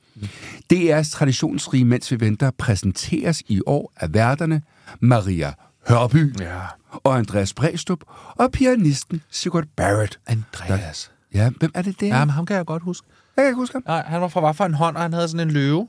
[0.70, 4.62] Det er traditionsrige, mens vi venter, præsenteres i år af værterne
[5.00, 5.54] Maria
[5.88, 6.60] Hørby Ja.
[6.90, 8.00] og Andreas Bræstrup
[8.36, 10.20] og pianisten Sigurd Barrett.
[10.28, 11.12] Andreas.
[11.34, 12.08] Ja, hvem er det der?
[12.08, 13.08] Ja, men ham kan jeg godt huske.
[13.38, 13.84] Jeg kan ikke huske ham.
[13.88, 15.88] Nej, han var fra hvad for en hånd, og han havde sådan en løve.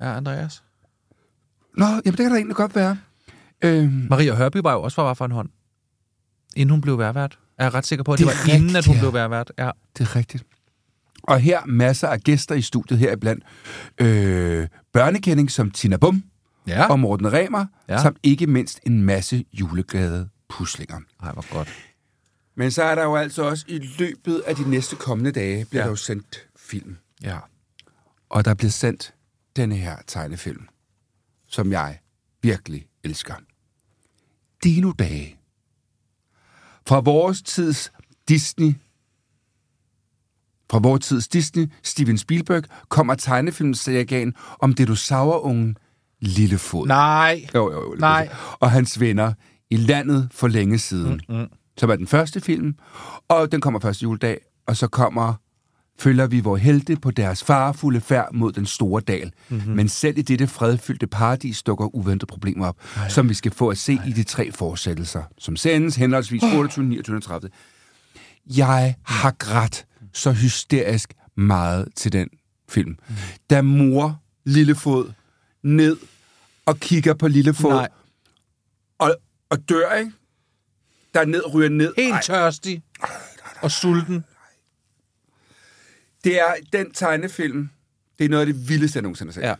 [0.00, 0.62] Ja, Andreas.
[1.76, 2.98] Nå, jamen det kan da egentlig godt være.
[3.64, 5.48] Øhm, Maria Hørby var jo også fra hvad for en hånd.
[6.56, 7.38] Inden hun blev værvært.
[7.58, 9.00] Er jeg ret sikker på, at det, Det er var inden, at hun rigtigt, ja.
[9.00, 9.52] blev værvært.
[9.58, 9.70] Ja.
[9.98, 10.44] Det er rigtigt.
[11.28, 13.44] Og her masser af gæster i studiet heriblandt.
[14.00, 16.22] Øh, børnekending som Tina Bum
[16.66, 16.86] Ja.
[16.90, 18.02] og Morten Remer, Ja.
[18.02, 21.00] samt ikke mindst en masse juleglade puslinger.
[21.22, 21.68] Nej, hvor godt.
[22.56, 25.82] Men så er der jo altså også i løbet af de næste kommende dage, bliver
[25.82, 25.84] Ja.
[25.84, 26.96] der jo sendt film.
[27.22, 27.38] Ja.
[28.28, 29.14] Og der bliver sendt
[29.56, 30.68] denne her tegnefilm,
[31.46, 31.98] som jeg
[32.42, 33.34] virkelig elsker.
[34.64, 35.36] Dino-dage.
[36.86, 37.92] Fra vores tids
[38.28, 38.74] Disney
[40.70, 45.76] fra vores tids Disney, Steven Spielberg, kommer tegnefilmserien om dinosaurungen
[46.20, 46.86] Lillefod.
[46.86, 47.46] Nej.
[47.54, 47.94] Jo, jo, jo.
[47.98, 48.28] Nej.
[48.60, 49.32] Og hans venner
[49.70, 51.20] i landet for længe siden.
[51.28, 51.46] Mm-hmm.
[51.76, 52.74] Som er den første film,
[53.28, 55.34] og den kommer første juledag, og så kommer
[55.98, 59.32] følger vi vores helte på deres farefulde færd mod den store dal.
[59.48, 59.72] Mm-hmm.
[59.72, 63.08] Men selv i dette fredfyldte paradis dukker uventede problemer op, Ej.
[63.08, 64.08] som vi skal få at se Ej.
[64.08, 67.50] i de tre fortsættelser, som sendes henholdsvis 28, 29 og 30.
[68.56, 72.28] Jeg har grædt så hysterisk meget til den
[72.68, 72.90] film.
[73.08, 73.14] Mm.
[73.50, 75.12] Da mor Lillefod
[75.62, 75.96] ned
[76.66, 77.88] og kigger på Lillefod Nej.
[78.98, 79.16] og,
[79.50, 80.12] og dør, ikke?
[81.14, 81.94] Der ned, ryger ned.
[81.96, 82.82] Helt Ej, tørstig.
[83.62, 84.24] Og sulten.
[86.24, 87.68] det er den tegnefilm,
[88.18, 89.42] det er noget af det vildeste, jeg nogensinde har set.
[89.42, 89.54] Ja.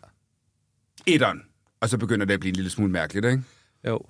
[1.06, 1.42] Etteren.
[1.80, 3.42] Og så begynder det at blive en lille smule mærkeligt, ikke?
[3.86, 4.00] Jo.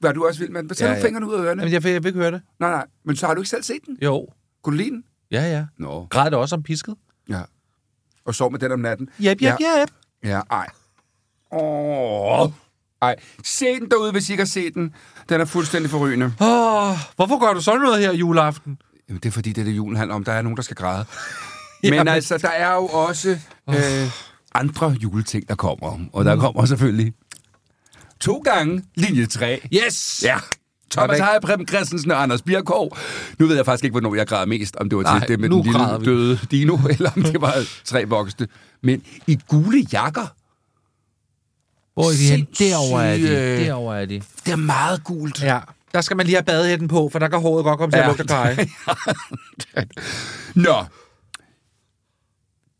[0.00, 0.68] Var du også vild med den?
[0.68, 1.62] Tag Ja, ja, fingrene ud af ørerne.
[1.62, 2.42] Jamen, jeg, jeg vil ikke høre det.
[2.58, 2.86] Nej, nej.
[3.04, 3.98] Men så har du ikke selv set den?
[4.02, 4.28] Jo.
[4.62, 5.04] Kunne du lide den?
[5.32, 5.64] Ja, ja.
[5.78, 6.06] Nå.
[6.10, 6.94] Græd det også om pisket?
[7.28, 7.40] Ja.
[8.24, 9.08] Og sov med den om natten?
[9.18, 9.80] Jep, jep, ja.
[9.80, 9.90] jep.
[10.24, 10.66] Ja, ej.
[11.52, 12.50] Åh.
[13.02, 14.94] Ej, se den derude, hvis I ikke har set den.
[15.28, 16.26] Den er fuldstændig forrygende.
[16.26, 18.78] Åh, hvorfor gør du sådan noget her juleaften?
[19.08, 20.24] Jamen, det er fordi, det er det, julen handler om.
[20.24, 21.04] Der er nogen, der skal græde.
[21.82, 21.98] Jamen.
[21.98, 24.10] Men altså, der er jo også øh,
[24.54, 25.98] andre juleting, der kommer.
[26.12, 27.14] Og der kommer selvfølgelig
[28.20, 29.60] to gange linje 3.
[29.74, 30.22] Yes!
[30.24, 30.36] Ja.
[30.92, 31.18] Thomas.
[31.18, 32.96] Heier, Preben Christensen og Anders Birkov.
[33.38, 34.76] Nu ved jeg faktisk ikke, hvornår jeg græder mest.
[34.76, 36.04] Om det var til Nej, det med den lille vi.
[36.04, 38.46] døde dino, eller om det var tre voksne.
[38.82, 40.26] Men i gule jakker,
[41.94, 42.46] Hvor er de hen?
[42.58, 43.22] Derovre er de.
[43.22, 44.22] øh, Derovre er de.
[44.44, 45.42] det er meget gult.
[45.42, 45.58] Ja.
[45.94, 48.02] Der skal man lige have badehætten på, for der kan håret godt komme til at
[48.02, 48.08] Ja.
[48.08, 48.56] lugte kaj.
[50.54, 50.84] Nå.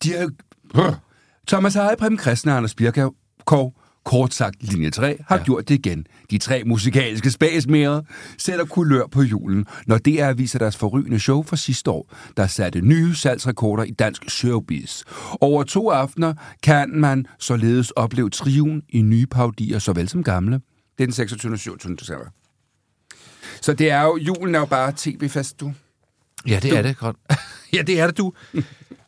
[0.03, 0.29] De er...
[1.49, 5.45] Thomas Heier, Preben Christensen og Anders Birkov, kort sagt linje 3, har ja.
[5.45, 6.07] gjort det igen.
[6.31, 8.03] De tre musikalske spasmere
[8.39, 12.81] sætter kulør på julen, når DR viser deres forrygende show fra sidste år, der satte
[12.81, 15.03] nye salgsrekorder i dansk showbiz.
[15.41, 20.61] Over to aftener kan man således opleve triven i nye paudier, såvel som gamle.
[20.99, 21.53] Det er den 26.
[21.53, 21.97] og 27.
[21.97, 22.27] december.
[23.61, 25.73] Så det er jo, julen er jo bare tv-fest, du.
[26.47, 27.17] ja, det er det godt.
[27.75, 28.33] ja, det er det, du.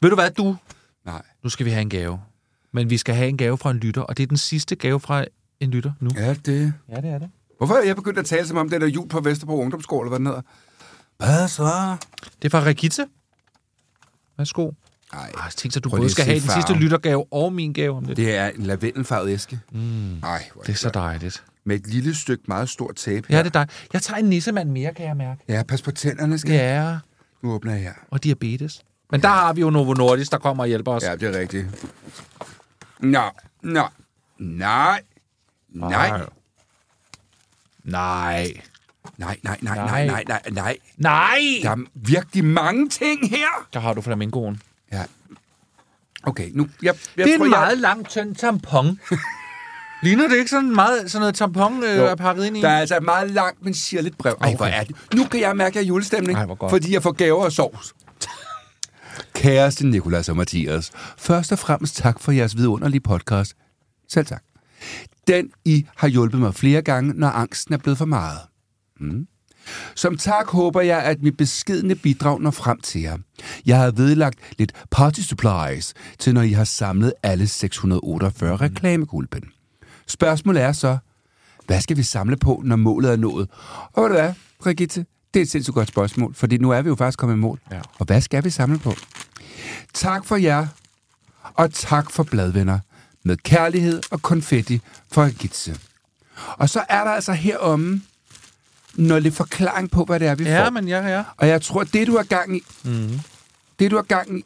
[0.02, 0.56] Ved du hvad, du?
[1.04, 1.22] Nej.
[1.42, 2.18] Nu skal vi have en gave.
[2.74, 5.00] Men vi skal have en gave fra en lytter, og det er den sidste gave
[5.00, 5.24] fra
[5.60, 6.10] en lytter nu.
[6.16, 6.72] Ja, det...
[6.88, 7.30] Ja, det er det.
[7.58, 10.10] Hvorfor er jeg begyndt at tale som om det der jul på Vesterbro Ungdomsskole, eller
[10.10, 10.40] hvad den hedder?
[11.18, 11.96] Hvad så?
[12.42, 13.06] Det er fra Regitte.
[14.38, 14.70] Værsgo.
[15.12, 17.96] Nej, Ej, tænk så, du både at skal have den sidste lyttergave og min gave
[17.96, 18.16] om det.
[18.16, 19.60] det er en lavendelfarvet æske.
[19.72, 20.18] Mm.
[20.22, 21.44] Ej, Det er så dejligt.
[21.66, 23.26] Med et lille stykke meget stort tape.
[23.30, 23.66] Ja, det er dig.
[23.92, 25.40] Jeg tager en nissemand mere, kan jeg mærke.
[25.48, 26.90] Ja, pas på tænderne, skal ja.
[26.90, 26.98] Ja,
[27.42, 27.92] Nu åbner jeg her.
[28.10, 28.82] og diabetes.
[29.10, 31.02] Men der har vi jo Novo Nordisk, der kommer og hjælper os.
[31.02, 31.66] Ja, det er rigtigt.
[33.04, 33.22] Nå,
[33.62, 33.82] nå,
[34.38, 35.00] nej,
[35.68, 36.26] nej, Ej.
[37.84, 38.54] Nej.
[39.18, 40.06] nej, nej, nej, Nej.
[40.06, 41.38] nej, nej, nej, nej.
[41.62, 43.66] Der er virkelig mange ting her.
[43.72, 44.62] Der har du flamingoen.
[44.92, 45.02] Ja.
[46.22, 46.68] Okay, nu...
[46.82, 49.00] Jeg, jeg Det er tror, en jeg, meget lang, tynd tampon.
[50.02, 52.04] Ligner det ikke sådan meget sådan noget tampon øh, Jo.
[52.06, 52.60] er pakket ind i?
[52.60, 54.36] Der er altså et meget langt, men sirligt brev.
[54.40, 54.56] Ej, Okay.
[54.56, 54.96] hvor er det.
[55.14, 57.94] Nu kan jeg mærke, at jeg er julestemning, Ej, fordi jeg får gaver og sovs.
[59.34, 63.54] Kæreste Nikolas og Mathias, først og fremmest tak for jeres vidunderlige podcast.
[64.08, 64.42] Selv tak.
[65.26, 68.38] Den I har hjulpet mig flere gange, når angsten er blevet for meget.
[69.00, 69.26] Mm.
[69.94, 73.16] Som tak håber jeg, at mit beskedne bidrag når frem til jer.
[73.66, 79.42] Jeg har vedlagt lidt party supplies til, når I har samlet alle 648 reklamegulpen.
[80.06, 80.98] Spørgsmålet er så,
[81.66, 83.48] hvad skal vi samle på, når målet er nået?
[83.92, 85.06] Og ved du hvad, Brigitte?
[85.34, 87.60] Det er et sindssygt godt spørgsmål, fordi nu er vi jo faktisk kommet i mål.
[87.72, 87.80] Ja.
[87.98, 88.94] Og hvad skal vi samle på?
[89.94, 90.66] Tak for jer,
[91.54, 92.78] og tak for bladvenner.
[93.26, 94.80] Med kærlighed og konfetti
[95.12, 95.78] for Brigitte.
[96.56, 98.02] Og så er der altså heromme
[98.94, 100.70] noget lidt forklaring på, hvad det er, vi Ja, får.
[100.70, 101.24] men ja, ja.
[101.36, 103.20] Og jeg tror, det du har gang i, mm.
[103.78, 104.44] det du har gang i,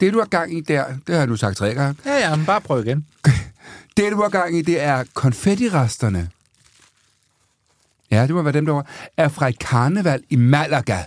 [0.00, 2.36] det du har gang i der, det har jeg nu sagt tre gange, Ja, ja,
[2.36, 3.06] men bare prøv igen.
[3.96, 6.28] det du har gang i, det er konfettiresterne.
[8.14, 8.86] Ja, det må være dem, der var.
[9.16, 11.04] Er fra et karneval i Malaga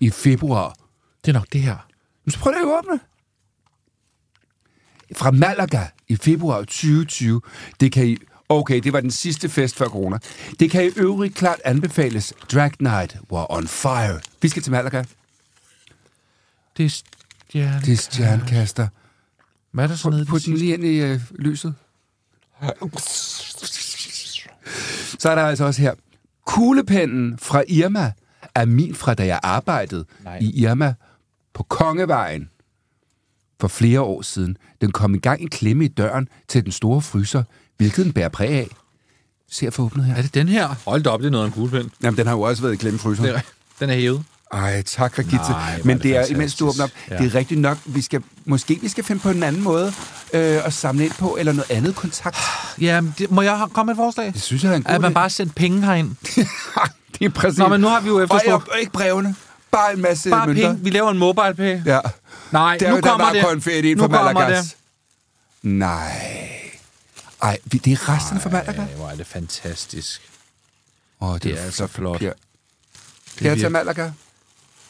[0.00, 0.76] i februar.
[1.24, 1.76] Det er nok det her.
[2.24, 3.00] Men så prøv at åbne.
[5.16, 7.40] Fra Malaga i februar 2020.
[7.80, 8.16] Det kan I...
[8.48, 10.18] Okay, det var den sidste fest før corona.
[10.60, 12.32] Det kan i øvrigt klart anbefales.
[12.52, 14.20] Drag Night var on fire.
[14.42, 15.04] Vi skal til Malaga.
[16.76, 17.80] Det er stjerne.
[17.80, 18.88] Det er stjernekaster.
[19.72, 20.22] Hvad er der så nede?
[20.22, 21.74] i Put den lige ind i øh, lyset.
[25.18, 25.94] Så er der altså også her
[26.46, 28.12] Kuglepennen fra Irma
[28.54, 30.38] er min fra, da jeg arbejdede Nej.
[30.40, 30.94] i Irma
[31.54, 32.50] på Kongevejen
[33.60, 34.56] for flere år siden.
[34.80, 37.42] Den kom i gang en klemme i døren til den store fryser,
[37.76, 38.68] hvilket den bærer præg af.
[39.50, 40.14] Se at få åbnet her.
[40.14, 40.68] Er det den her?
[40.86, 41.90] Hold da op, det er noget af en kuglepen.
[42.02, 43.28] Jamen, den har jo også været i klemme i fryseren.
[43.34, 43.40] Er-
[43.80, 44.24] Den er hævet.
[44.52, 45.36] Ej, tak for Gitte.
[45.50, 46.90] Nej, Men er det, det er, imens du åbner op.
[47.10, 47.16] Ja.
[47.18, 49.86] det er rigtigt nok, vi skal, måske vi skal finde på en anden måde
[50.32, 52.36] øh, at samle ind på, eller noget andet kontakt.
[52.80, 54.32] Ja, det, må jeg komme med et forslag?
[54.32, 55.14] Det synes jeg er en god At man idé.
[55.14, 56.16] bare sender penge herind.
[57.18, 57.58] det er præcis.
[57.58, 59.34] Nå, men nu har vi jo efterspurgt- Og ikke brevene.
[59.70, 60.68] Bare en masse Bare mønter.
[60.68, 60.84] penge.
[60.84, 61.84] Vi laver en mobile pay.
[61.86, 62.00] Ja.
[62.50, 63.44] Nej, Der, nu der kommer det.
[63.44, 64.64] konfetti ind Nu fra Malagas.
[64.66, 64.76] det.
[65.62, 66.50] Nej.
[67.42, 68.80] Ej, vi- det er resterne fra Malaga.
[68.82, 70.20] Ej, hvor er det fantastisk.
[71.20, 72.20] Åh, Det er altså flot.
[72.20, 72.32] Det
[73.40, 74.10] er tage Malaga?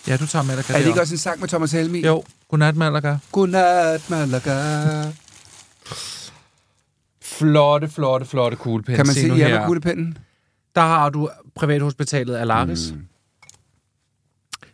[0.08, 2.06] Ja, du tager Malaga Er det ikke også en sang med Thomas Helmi?
[2.06, 3.16] Jo, godnat Malaga.
[3.32, 5.02] Godnat, Malaga.
[7.22, 8.96] Flotte, flotte, flotte kuglepen.
[8.96, 9.66] Kan man se nu hjemme her.
[9.66, 10.18] kuglepennen?
[10.74, 12.92] Der har du privathospitalet Alaris.
[12.92, 13.06] Mm.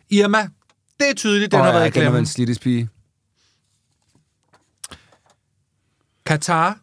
[0.09, 0.49] Irma,
[0.99, 2.89] det er tydeligt, den Åh, har ja, været i den har været en slidtes pige.
[6.25, 6.77] Katar,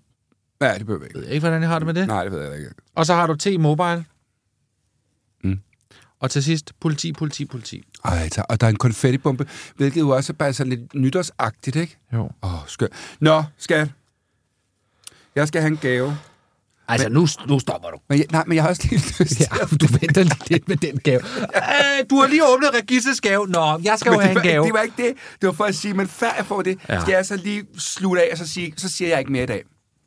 [0.61, 1.19] Ja, det behøver jeg ikke.
[1.19, 2.07] jeg ved ikke, hvordan jeg har det med det.
[2.07, 2.71] Nej, det ved jeg ikke.
[2.95, 4.05] Og så har du T-Mobile.
[6.25, 7.83] Og til sidst, politi, politi, politi.
[8.05, 8.45] Ej, tak.
[8.49, 11.99] og der er en konfettibombe, hvilket jo også er bare sådan lidt nytårsagtigt, ikke?
[12.13, 12.31] Jo.
[12.43, 12.93] Åh, oh, skønt.
[13.21, 13.89] Nå, skat.
[15.35, 16.17] Jeg skal have en gave.
[16.89, 17.99] Altså, nu, nu stopper du.
[18.09, 20.69] Men jeg, nej, men jeg har også lige lyst til Ja, du venter lige lidt
[20.69, 21.21] med den gave.
[21.21, 23.47] Øh, du har lige åbnet Regissas gave.
[23.47, 24.65] Nå, jeg skal jo Men have det, en var, gave.
[24.65, 25.15] det var ikke det.
[25.41, 27.01] Det var for at sige, men før jeg får det, ja.
[27.01, 29.47] skal jeg så lige slutte af, og så, sige, så siger jeg ikke mere i
[29.47, 29.63] dag.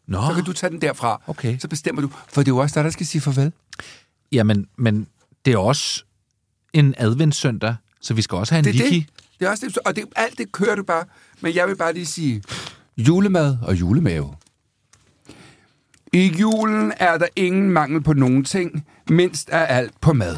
[0.07, 1.21] Nå, Så kan du tage den derfra.
[1.27, 1.57] Okay.
[1.59, 2.09] Så bestemmer du.
[2.29, 3.51] For det er jo også dig, der skal sige farvel.
[4.31, 5.07] jamen, men
[5.47, 6.03] det er også
[6.73, 8.99] en adventssøndag, så vi skal også have en Det er wiki.
[8.99, 9.07] det.
[9.39, 9.77] Det er også det.
[9.77, 11.05] Og det, alt det kører du bare.
[11.41, 12.41] Men jeg vil bare lige sige,
[12.97, 14.33] julemad og julemave.
[16.13, 20.37] I julen er der ingen mangel på nogen ting, mindst er alt på mad.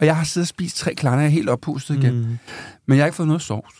[0.00, 2.14] Og jeg har siddet og spist tre klander, jeg er helt oppustet igen.
[2.18, 2.38] Mm.
[2.86, 3.74] Men jeg har ikke fået noget sovs.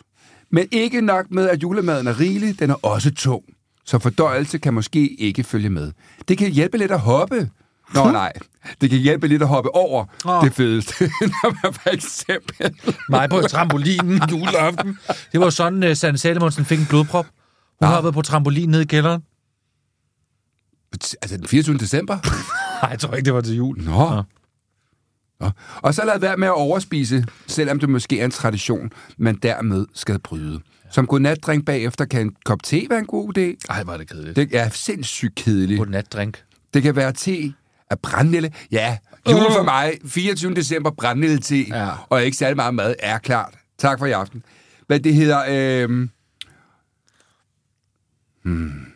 [0.51, 3.45] Men ikke nok med, at julemaden er rigelig, den er også tung.
[3.85, 5.93] Så fordøjelse kan måske ikke følge med.
[6.29, 7.51] Det kan hjælpe lidt at hoppe.
[7.95, 8.33] Nå nej,
[8.81, 10.45] det kan hjælpe lidt at hoppe over oh.
[10.45, 11.05] det fedeste.
[11.21, 12.75] Når man for eksempel
[13.09, 14.99] Mig på trampolinen juleaften.
[15.33, 17.25] Det var sådan, uh, Sanne Salomonsen fik en blodprop.
[17.25, 17.33] Hun
[17.81, 17.87] Ja.
[17.87, 19.23] har været på trampolin nede i kælderen.
[21.23, 21.79] Altså den 24.
[21.79, 22.19] december?
[22.83, 23.79] Nej, jeg tror ikke, det var til jul.
[23.85, 24.09] Nå.
[24.11, 24.23] Nå.
[25.41, 25.51] Nå.
[25.77, 29.87] Og så lad være med at overspise, selvom det måske er en tradition, man dermed
[29.95, 30.61] skal bryde.
[30.91, 33.67] Som godnatdrink bagefter kan en kop te være en god idé.
[33.69, 34.37] Ej, var det kedeligt.
[34.37, 35.79] Det er sindssygt kedeligt.
[35.79, 36.45] Godnat-drink.
[36.75, 37.53] Det kan være te
[37.91, 38.51] af brændnælde.
[38.71, 38.99] Ja,
[39.31, 40.55] jul for mig, 24.
[40.55, 41.91] december, brændnælde te, Ja.
[42.09, 43.55] og ikke særlig meget mad, er klart.
[43.79, 44.43] Tak for i aften.
[44.87, 45.45] Hvad det hedder...
[45.49, 46.09] Øh...
[48.43, 48.87] Hmm.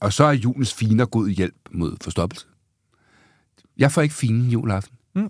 [0.00, 2.46] Og så er julens finer god hjælp mod forstoppelse.
[3.78, 4.96] Jeg får ikke fine juleaften.
[5.14, 5.28] Mm.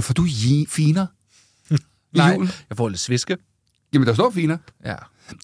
[0.00, 0.26] Får du
[0.68, 1.06] finer?
[1.70, 1.76] I
[2.16, 2.50] Nej, julen?
[2.70, 3.36] jeg får lidt sviske.
[3.92, 4.58] Jamen, der står finer.
[4.84, 4.94] Ja.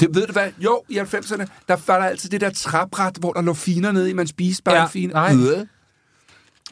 [0.00, 0.50] Det ved du hvad?
[0.58, 4.10] Jo, i 90'erne, der var der altid det der træbræt, hvor der lå finer nede
[4.10, 5.14] i, man spiste bare Ja, finer.
[5.14, 5.34] nej.
[5.60, 5.66] Øh.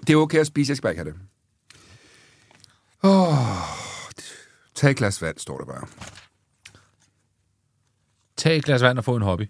[0.01, 1.21] Det er okay at spise, jeg skal bare ikke have det.
[3.03, 3.37] Oh,
[4.75, 5.87] tag et glas vand, står der bare.
[8.37, 9.49] Tag et glas vand og få en hobby.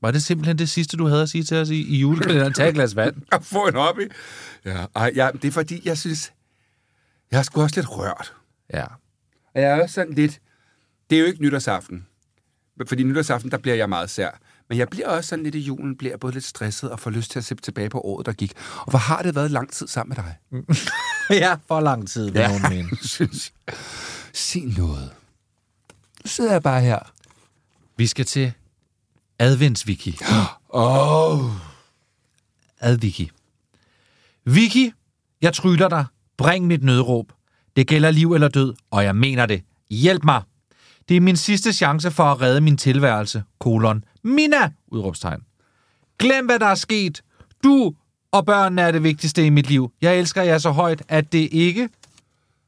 [0.00, 2.52] Var det simpelthen det sidste, du havde at sige til os i, i julekalenderen?
[2.52, 3.16] Tag et glas vand.
[3.32, 4.12] At få en hobby.
[4.64, 6.32] Ja, ej, ja, det er fordi, jeg synes,
[7.30, 8.34] jeg er sgu også lidt rørt.
[8.72, 8.84] Ja.
[9.54, 10.40] Og jeg er også sådan lidt...
[11.10, 12.06] Det er jo ikke nytårsaften.
[12.86, 14.30] Fordi nytårsaften, der bliver jeg meget sær.
[14.68, 17.30] Men jeg bliver også sådan lidt i julen, bliver både lidt stresset og får lyst
[17.30, 18.52] til at se tilbage på året, der gik.
[18.78, 20.36] Og hvor har det været lang tid sammen med dig?
[21.44, 22.48] ja, for lang tid, vil ja.
[22.48, 22.96] nogen mene.
[23.06, 23.52] synes
[24.32, 25.10] Sig noget.
[26.24, 26.98] Nu sidder jeg bare her.
[27.96, 28.52] Vi skal til
[29.38, 30.18] Adventsviki.
[30.70, 31.44] Åh.
[31.44, 31.50] Oh.
[32.80, 33.30] Adviki.
[34.44, 34.92] Viki,
[35.42, 36.04] jeg tryller dig.
[36.36, 37.32] Bring mit nødråb.
[37.76, 39.62] Det gælder liv eller død, og jeg mener det.
[39.90, 40.42] Hjælp mig.
[41.08, 43.42] Det er min sidste chance for at redde min tilværelse.
[43.60, 44.04] Kolon.
[44.22, 44.70] Mina!
[44.88, 45.40] Udråbstegn.
[46.18, 47.22] Glem, hvad der er sket.
[47.64, 47.94] Du
[48.32, 49.92] og børnene er det vigtigste i mit liv.
[50.02, 51.88] Jeg elsker jer så højt, at det ikke,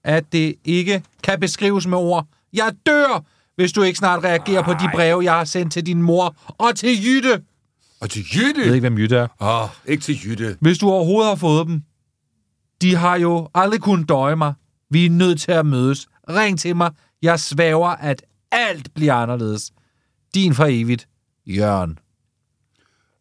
[0.05, 2.27] at det ikke kan beskrives med ord.
[2.53, 3.25] Jeg dør,
[3.57, 6.77] hvis du ikke snart reagerer på de breve, jeg har sendt til din mor og
[6.77, 7.43] til Jytte.
[8.01, 8.65] Og til Jeg ved Jytte.
[8.65, 9.29] ikke, hvem Jytte er.
[9.41, 10.57] Åh, oh, ikke til Jytte.
[10.61, 11.83] Hvis du overhovedet har fået dem.
[12.83, 14.55] De har jo aldrig kunnet døje mig.
[14.91, 16.09] Vi er nødt til at mødes.
[16.29, 16.91] Ring til mig.
[17.23, 18.23] Jeg svæver, at
[18.53, 19.73] alt bliver anderledes.
[20.35, 21.09] Din for evigt,
[21.47, 21.99] Jørgen.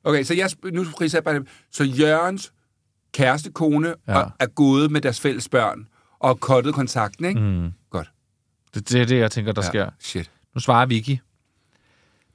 [0.04, 1.44] Okay, så jeg, nu jeg bare.
[1.72, 2.54] Så Jørgens
[3.14, 4.24] kæreste kone Ja.
[4.40, 5.88] er gået med deres fælles børn
[6.20, 7.40] og har kottet kontakten, ikke?
[7.40, 7.72] Mm.
[7.90, 8.12] Godt.
[8.74, 9.68] Det, det er det, jeg tænker, der ja.
[9.68, 9.90] sker.
[10.00, 10.32] Shit.
[10.56, 11.18] Nu svarer Vicky.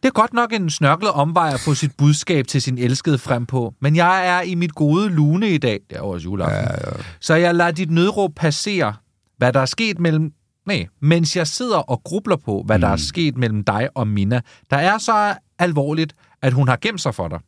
[0.03, 3.47] Det er godt nok en snørklet omvej at få sit budskab til sin elskede frem
[3.47, 5.81] på, men jeg er i mit gode lune i dag.
[5.91, 6.79] Det er også juleaften.
[6.85, 7.03] Ja, ja.
[7.21, 8.95] Så jeg lader dit nødråb passere,
[9.37, 10.33] hvad der er sket mellem...
[10.67, 12.81] Nej, mens jeg sidder og grubler på, hvad mm.
[12.81, 17.01] der er sket mellem dig og Mina, der er så alvorligt, at hun har gemt
[17.01, 17.41] sig for dig.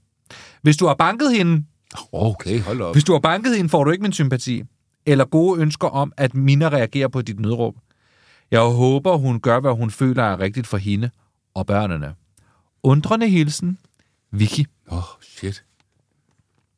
[0.63, 1.65] Hvis du har banket hende,
[2.13, 2.95] Okay, hold op.
[2.95, 4.63] hvis du har banket hende, får du ikke min sympati.
[5.07, 7.77] Eller gode ønsker om, at Mina reagerer på dit nødråb.
[8.51, 11.11] Jeg håber, hun gør, hvad hun føler er rigtigt for hende
[11.55, 12.15] og børnene.
[12.83, 13.79] Undrende hilsen,
[14.31, 14.65] Vicky.
[14.91, 15.65] Åh, oh, shit.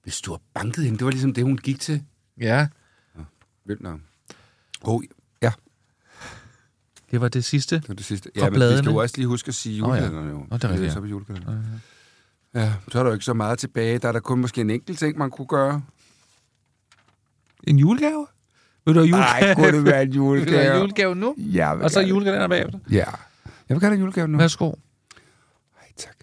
[0.02, 2.02] Hvis du har banket hende, det var ligesom det, hun gik til.
[2.40, 2.68] Ja,
[3.64, 4.00] Vildt nok.
[4.82, 5.02] Oh,
[7.10, 7.76] det var det sidste.
[7.76, 8.30] det var det sidste.
[8.36, 9.86] Ja, men vi skal jo også lige huske at sige ja.
[9.86, 10.46] julekalenderen jo.
[10.50, 11.00] Nå, det er rigtigt, Så ja.
[11.00, 11.82] på julekalenderen.
[12.54, 13.98] Ja, så er der jo ikke så meget tilbage.
[13.98, 15.82] Der er der kun måske en enkelt ting, man kunne gøre.
[17.64, 18.26] En julegave?
[18.86, 19.40] Vil du have julegave?
[19.40, 20.78] Nej, kunne det være en Vil du have julegave?
[20.78, 21.34] julegave nu?
[21.38, 22.78] Ja, Og så gerne- julekalender bagefter?
[22.90, 22.96] Ja.
[23.68, 24.38] Jeg vil gerne have julegave nu.
[24.38, 24.72] Værsgo.
[25.74, 26.14] Nej, tak.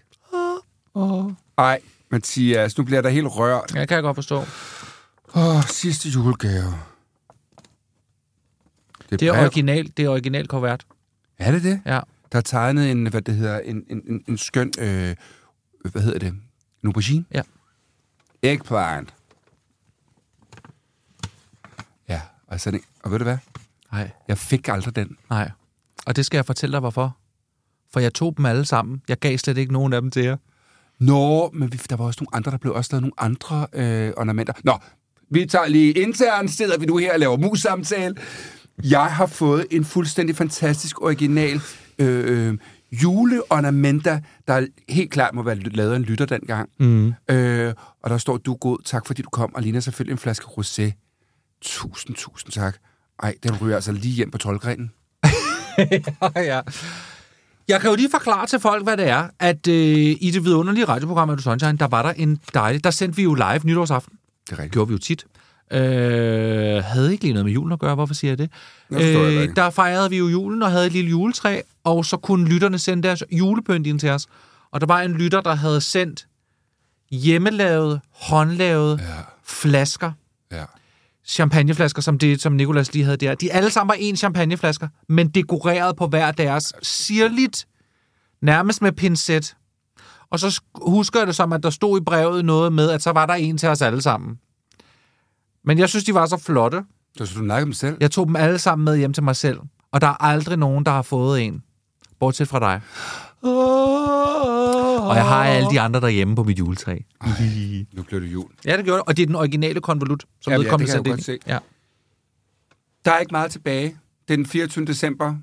[1.58, 3.74] Ej, Mathias, nu bliver der helt rørt.
[3.74, 4.44] Ja, kan jeg godt forstå.
[5.34, 6.74] Åh, sidste julegave.
[9.10, 9.42] Det er brev.
[9.42, 10.86] original, det er original kuvert.
[11.38, 11.80] Er det det?
[11.86, 12.00] Ja.
[12.32, 15.14] Der er tegnet en, hvad det hedder, en, en, en, en skøn, øh,
[15.92, 16.28] hvad hedder det?
[16.28, 16.42] En
[16.84, 17.24] aubergine?
[17.34, 17.42] Ja.
[18.42, 19.14] Eggplant.
[22.08, 23.38] Ja, og, sådan, og ved du hvad?
[23.92, 25.16] Nej, Jeg fik aldrig den.
[25.30, 25.50] nej.
[26.06, 27.16] Og det skal jeg fortælle dig, hvorfor.
[27.92, 29.02] For jeg tog dem alle sammen.
[29.08, 30.36] Jeg gav slet ikke nogen af dem til jer.
[30.98, 34.12] Nå, men vi, der var også nogle andre, der blev også lavet nogle andre øh,
[34.16, 34.52] ornamenter.
[34.64, 34.78] Nå,
[35.30, 38.14] vi tager lige internt, sidder vi nu her og laver mus-samtale.
[38.84, 41.60] Jeg har fået en fuldstændig fantastisk original
[41.98, 42.58] øh, øh,
[42.92, 46.68] juleornamenter, der helt klart må være lavet af en lytter dengang.
[46.78, 47.14] Mm.
[47.30, 50.18] Øh, og der står, du er god, tak fordi du kom, og ligner selvfølgelig en
[50.18, 50.92] flaske rosé.
[51.60, 52.76] Tusind, tusind tak.
[53.22, 54.90] Ej, den ryger altså lige hjem på tolvgrenen.
[56.36, 56.60] ja.
[57.68, 60.84] Jeg kan jo lige forklare til folk, hvad det er, at øh, i det vidunderlige
[60.84, 62.84] radioprogram af Sunshine, der var der en dejlig...
[62.84, 64.18] Der sendte vi jo live nytårsaften.
[64.46, 64.72] Det er rigtigt.
[64.72, 65.26] gjorde vi jo tit.
[65.72, 68.50] Øh, havde ikke lige noget med julen at gøre, hvorfor siger jeg det?
[68.90, 69.54] Jeg heller ikke.
[69.54, 73.02] der fejrede vi jo julen og havde et lille juletræ, og så kunne lytterne sende
[73.02, 74.26] deres julepynt ind til os.
[74.72, 76.26] Og der var en lytter, der havde sendt
[77.10, 80.12] hjemmelavede, håndlavede Ja, flasker,
[80.52, 80.64] ja.
[81.26, 83.34] champagneflasker, som det, som Nikolas lige havde der.
[83.34, 87.66] De alle sammen var en champagneflasker, men dekoreret på hver deres sirligt,
[88.42, 89.56] nærmest med pincet.
[90.30, 93.02] Og så sk- husker jeg det som, at der stod i brevet noget med, at
[93.02, 94.38] så var der en til os alle sammen.
[95.66, 96.82] Men jeg synes, de var så flotte.
[97.18, 97.96] Så du nakke dem selv?
[98.00, 99.58] Jeg tog dem alle sammen med hjem til mig selv.
[99.92, 101.62] Og der er aldrig nogen, der har fået en.
[102.20, 102.80] Bortset fra dig.
[105.00, 106.98] Og jeg har alle de andre derhjemme på mit juletræ.
[107.94, 108.44] Nu bliver det jul.
[108.64, 109.08] Ja, det gjorde det.
[109.08, 111.38] Og det er den originale konvolut, som Ja, ja, vedkommende det kan jeg godt ind.
[111.46, 111.58] Ja.
[113.04, 113.96] Der er ikke meget tilbage.
[114.28, 114.84] Det er den 24.
[114.84, 115.34] december.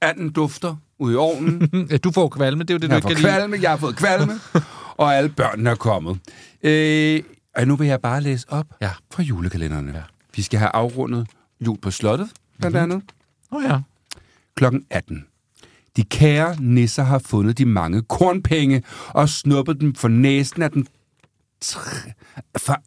[0.00, 1.70] Anden dufter ude i ovnen.
[1.90, 3.34] Ja, Du får kvalme, det er jo det, du Jeg har ikke kan lide.
[3.36, 4.32] kvalme, jeg har fået kvalme,
[4.96, 6.18] og alle børnene er kommet.
[6.62, 7.22] Øh,
[7.58, 8.90] og nu vil jeg bare læse op Ja.
[9.12, 9.92] fra julekalenderne.
[9.94, 10.02] Ja.
[10.36, 11.26] Vi skal have afrundet
[11.66, 12.82] jul på slottet, blandt Mhm.
[12.82, 13.02] andet.
[13.52, 13.80] Åh oh, ja.
[14.56, 15.24] Klokken 18.
[15.96, 20.86] De kære nisser har fundet de mange kornpenge og snuppet dem for næsen af den,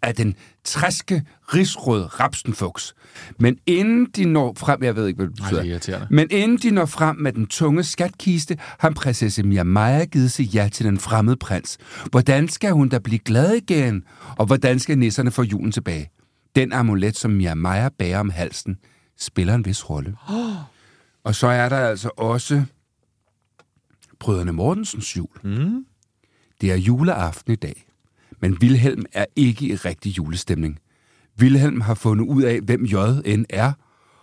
[0.02, 2.94] af den træske rigsråd Rapsenfuchs.
[3.40, 6.08] Men inden de når frem, jeg ved ikke, hvad det Ej, betyder, det er irriterende.
[6.10, 10.44] men inden de når frem med den tunge skatkiste, har prinsesse Mia Maja givet sig
[10.46, 11.78] ja til den fremmede prins.
[12.12, 14.04] Hvordan skal hun da blive glad igen?
[14.38, 16.10] Og hvordan skal nisserne få julen tilbage?
[16.56, 18.78] Den amulet, som Mia Maja bærer om halsen,
[19.20, 20.16] spiller en vis rolle.
[21.24, 22.64] Og så er der altså også
[24.20, 25.28] Brødrene Mortensens jul.
[25.44, 25.86] Mm.
[26.62, 27.88] Det er juleaften i dag.
[28.41, 30.80] Men Vilhelm er ikke i rigtig julestemning.
[31.38, 33.73] Vilhelm har fundet ud af, hvem JN er,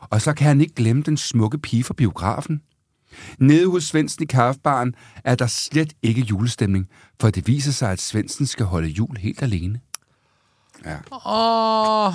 [0.01, 2.61] og så kan han ikke glemme den smukke pige fra biografen.
[3.39, 6.89] Nede hos Svendsen i kaffebaren er der slet ikke julestemning,
[7.21, 9.81] for det viser sig, at Svendsen skal holde jul helt alene.
[10.85, 10.97] Ja.
[11.27, 12.15] Åh.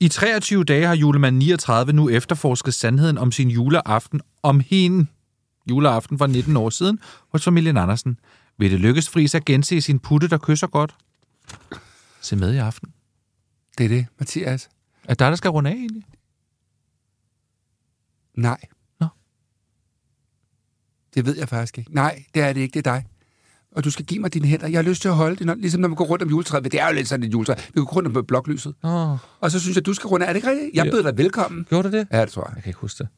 [0.00, 5.06] I 23 dage har julemand 39 nu efterforsket sandheden om sin juleaften om hende.
[5.70, 6.98] Juleaften for 19 år siden
[7.32, 8.18] hos familien Andersen.
[8.58, 10.94] Vil det lykkes Friis at gense sin putte, der kysser godt?
[12.20, 12.92] Se med i aften.
[13.78, 14.68] Det er det, Mathias.
[15.04, 16.04] Er der, der skal runde af egentlig?
[18.34, 18.58] Nej.
[19.00, 19.06] Nå.
[21.14, 21.94] Det ved jeg faktisk ikke.
[21.94, 22.74] Nej, det er det ikke.
[22.74, 23.06] Det er dig.
[23.72, 24.68] Og du skal give mig dine hænder.
[24.68, 26.64] Jeg har lyst til at holde det, ligesom når man går rundt om juletræet.
[26.64, 27.54] Det er jo lidt sådan et juletræ.
[27.54, 28.74] Vi går rundt om bloklyset.
[28.84, 30.26] Åh, Og så synes jeg, du skal runde.
[30.26, 30.70] Er det ikke rigtigt?
[30.74, 31.64] Jeg byder dig velkommen.
[31.68, 32.08] gjorde du det?
[32.12, 32.54] Ja, det tror jeg.
[32.54, 33.08] Jeg kan ikke huske det.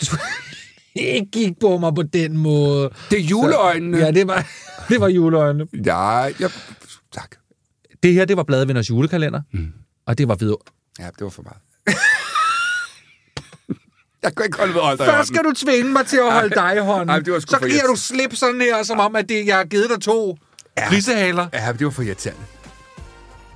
[0.00, 0.16] Du
[0.94, 2.90] ikke gik på mig på den måde.
[3.10, 3.98] Det er juleøjnene.
[3.98, 4.46] Ja, det var,
[4.88, 5.66] det var juleøjne.
[5.72, 6.50] Nej, jeg...
[7.12, 7.36] Tak.
[8.02, 9.40] Det her, det var Bladvinders julekalender.
[9.52, 9.72] Mm.
[10.06, 10.56] Og det var videre.
[10.98, 11.58] Ja, det var for meget.
[14.22, 16.54] Jeg kan ikke holde ved dig i Først skal du tvinge mig til at holde
[16.54, 17.08] dig i hånden.
[17.08, 19.64] Ej, det var så giver du slip sådan her, som om, at det, jeg har
[19.64, 20.38] givet dig to
[20.78, 20.88] ja.
[20.88, 21.46] grisehaler.
[21.52, 22.42] Ja, det var for irriterende.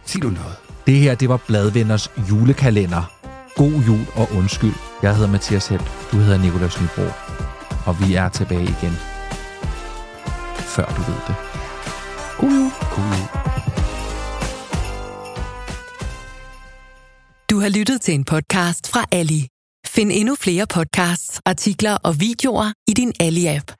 [0.04, 0.56] Sig du noget.
[0.86, 3.12] Det her, det var Bladvenners julekalender.
[3.56, 4.74] God jul og undskyld.
[5.04, 5.90] Jeg hedder Mathias Helt.
[6.12, 7.02] Du hedder Nikolas Nybro.
[7.86, 8.92] Og vi er tilbage igen.
[10.56, 11.34] Før du ved det.
[12.38, 12.70] God jul.
[12.94, 13.28] God jul.
[17.50, 19.48] Du har lyttet til en podcast fra Ali.
[19.86, 23.72] Find endnu flere podcasts, artikler og videoer i din Ali-app.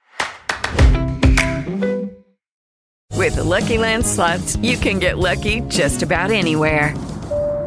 [3.19, 7.14] With the Lucky Land slots, you can get lucky just about anywhere.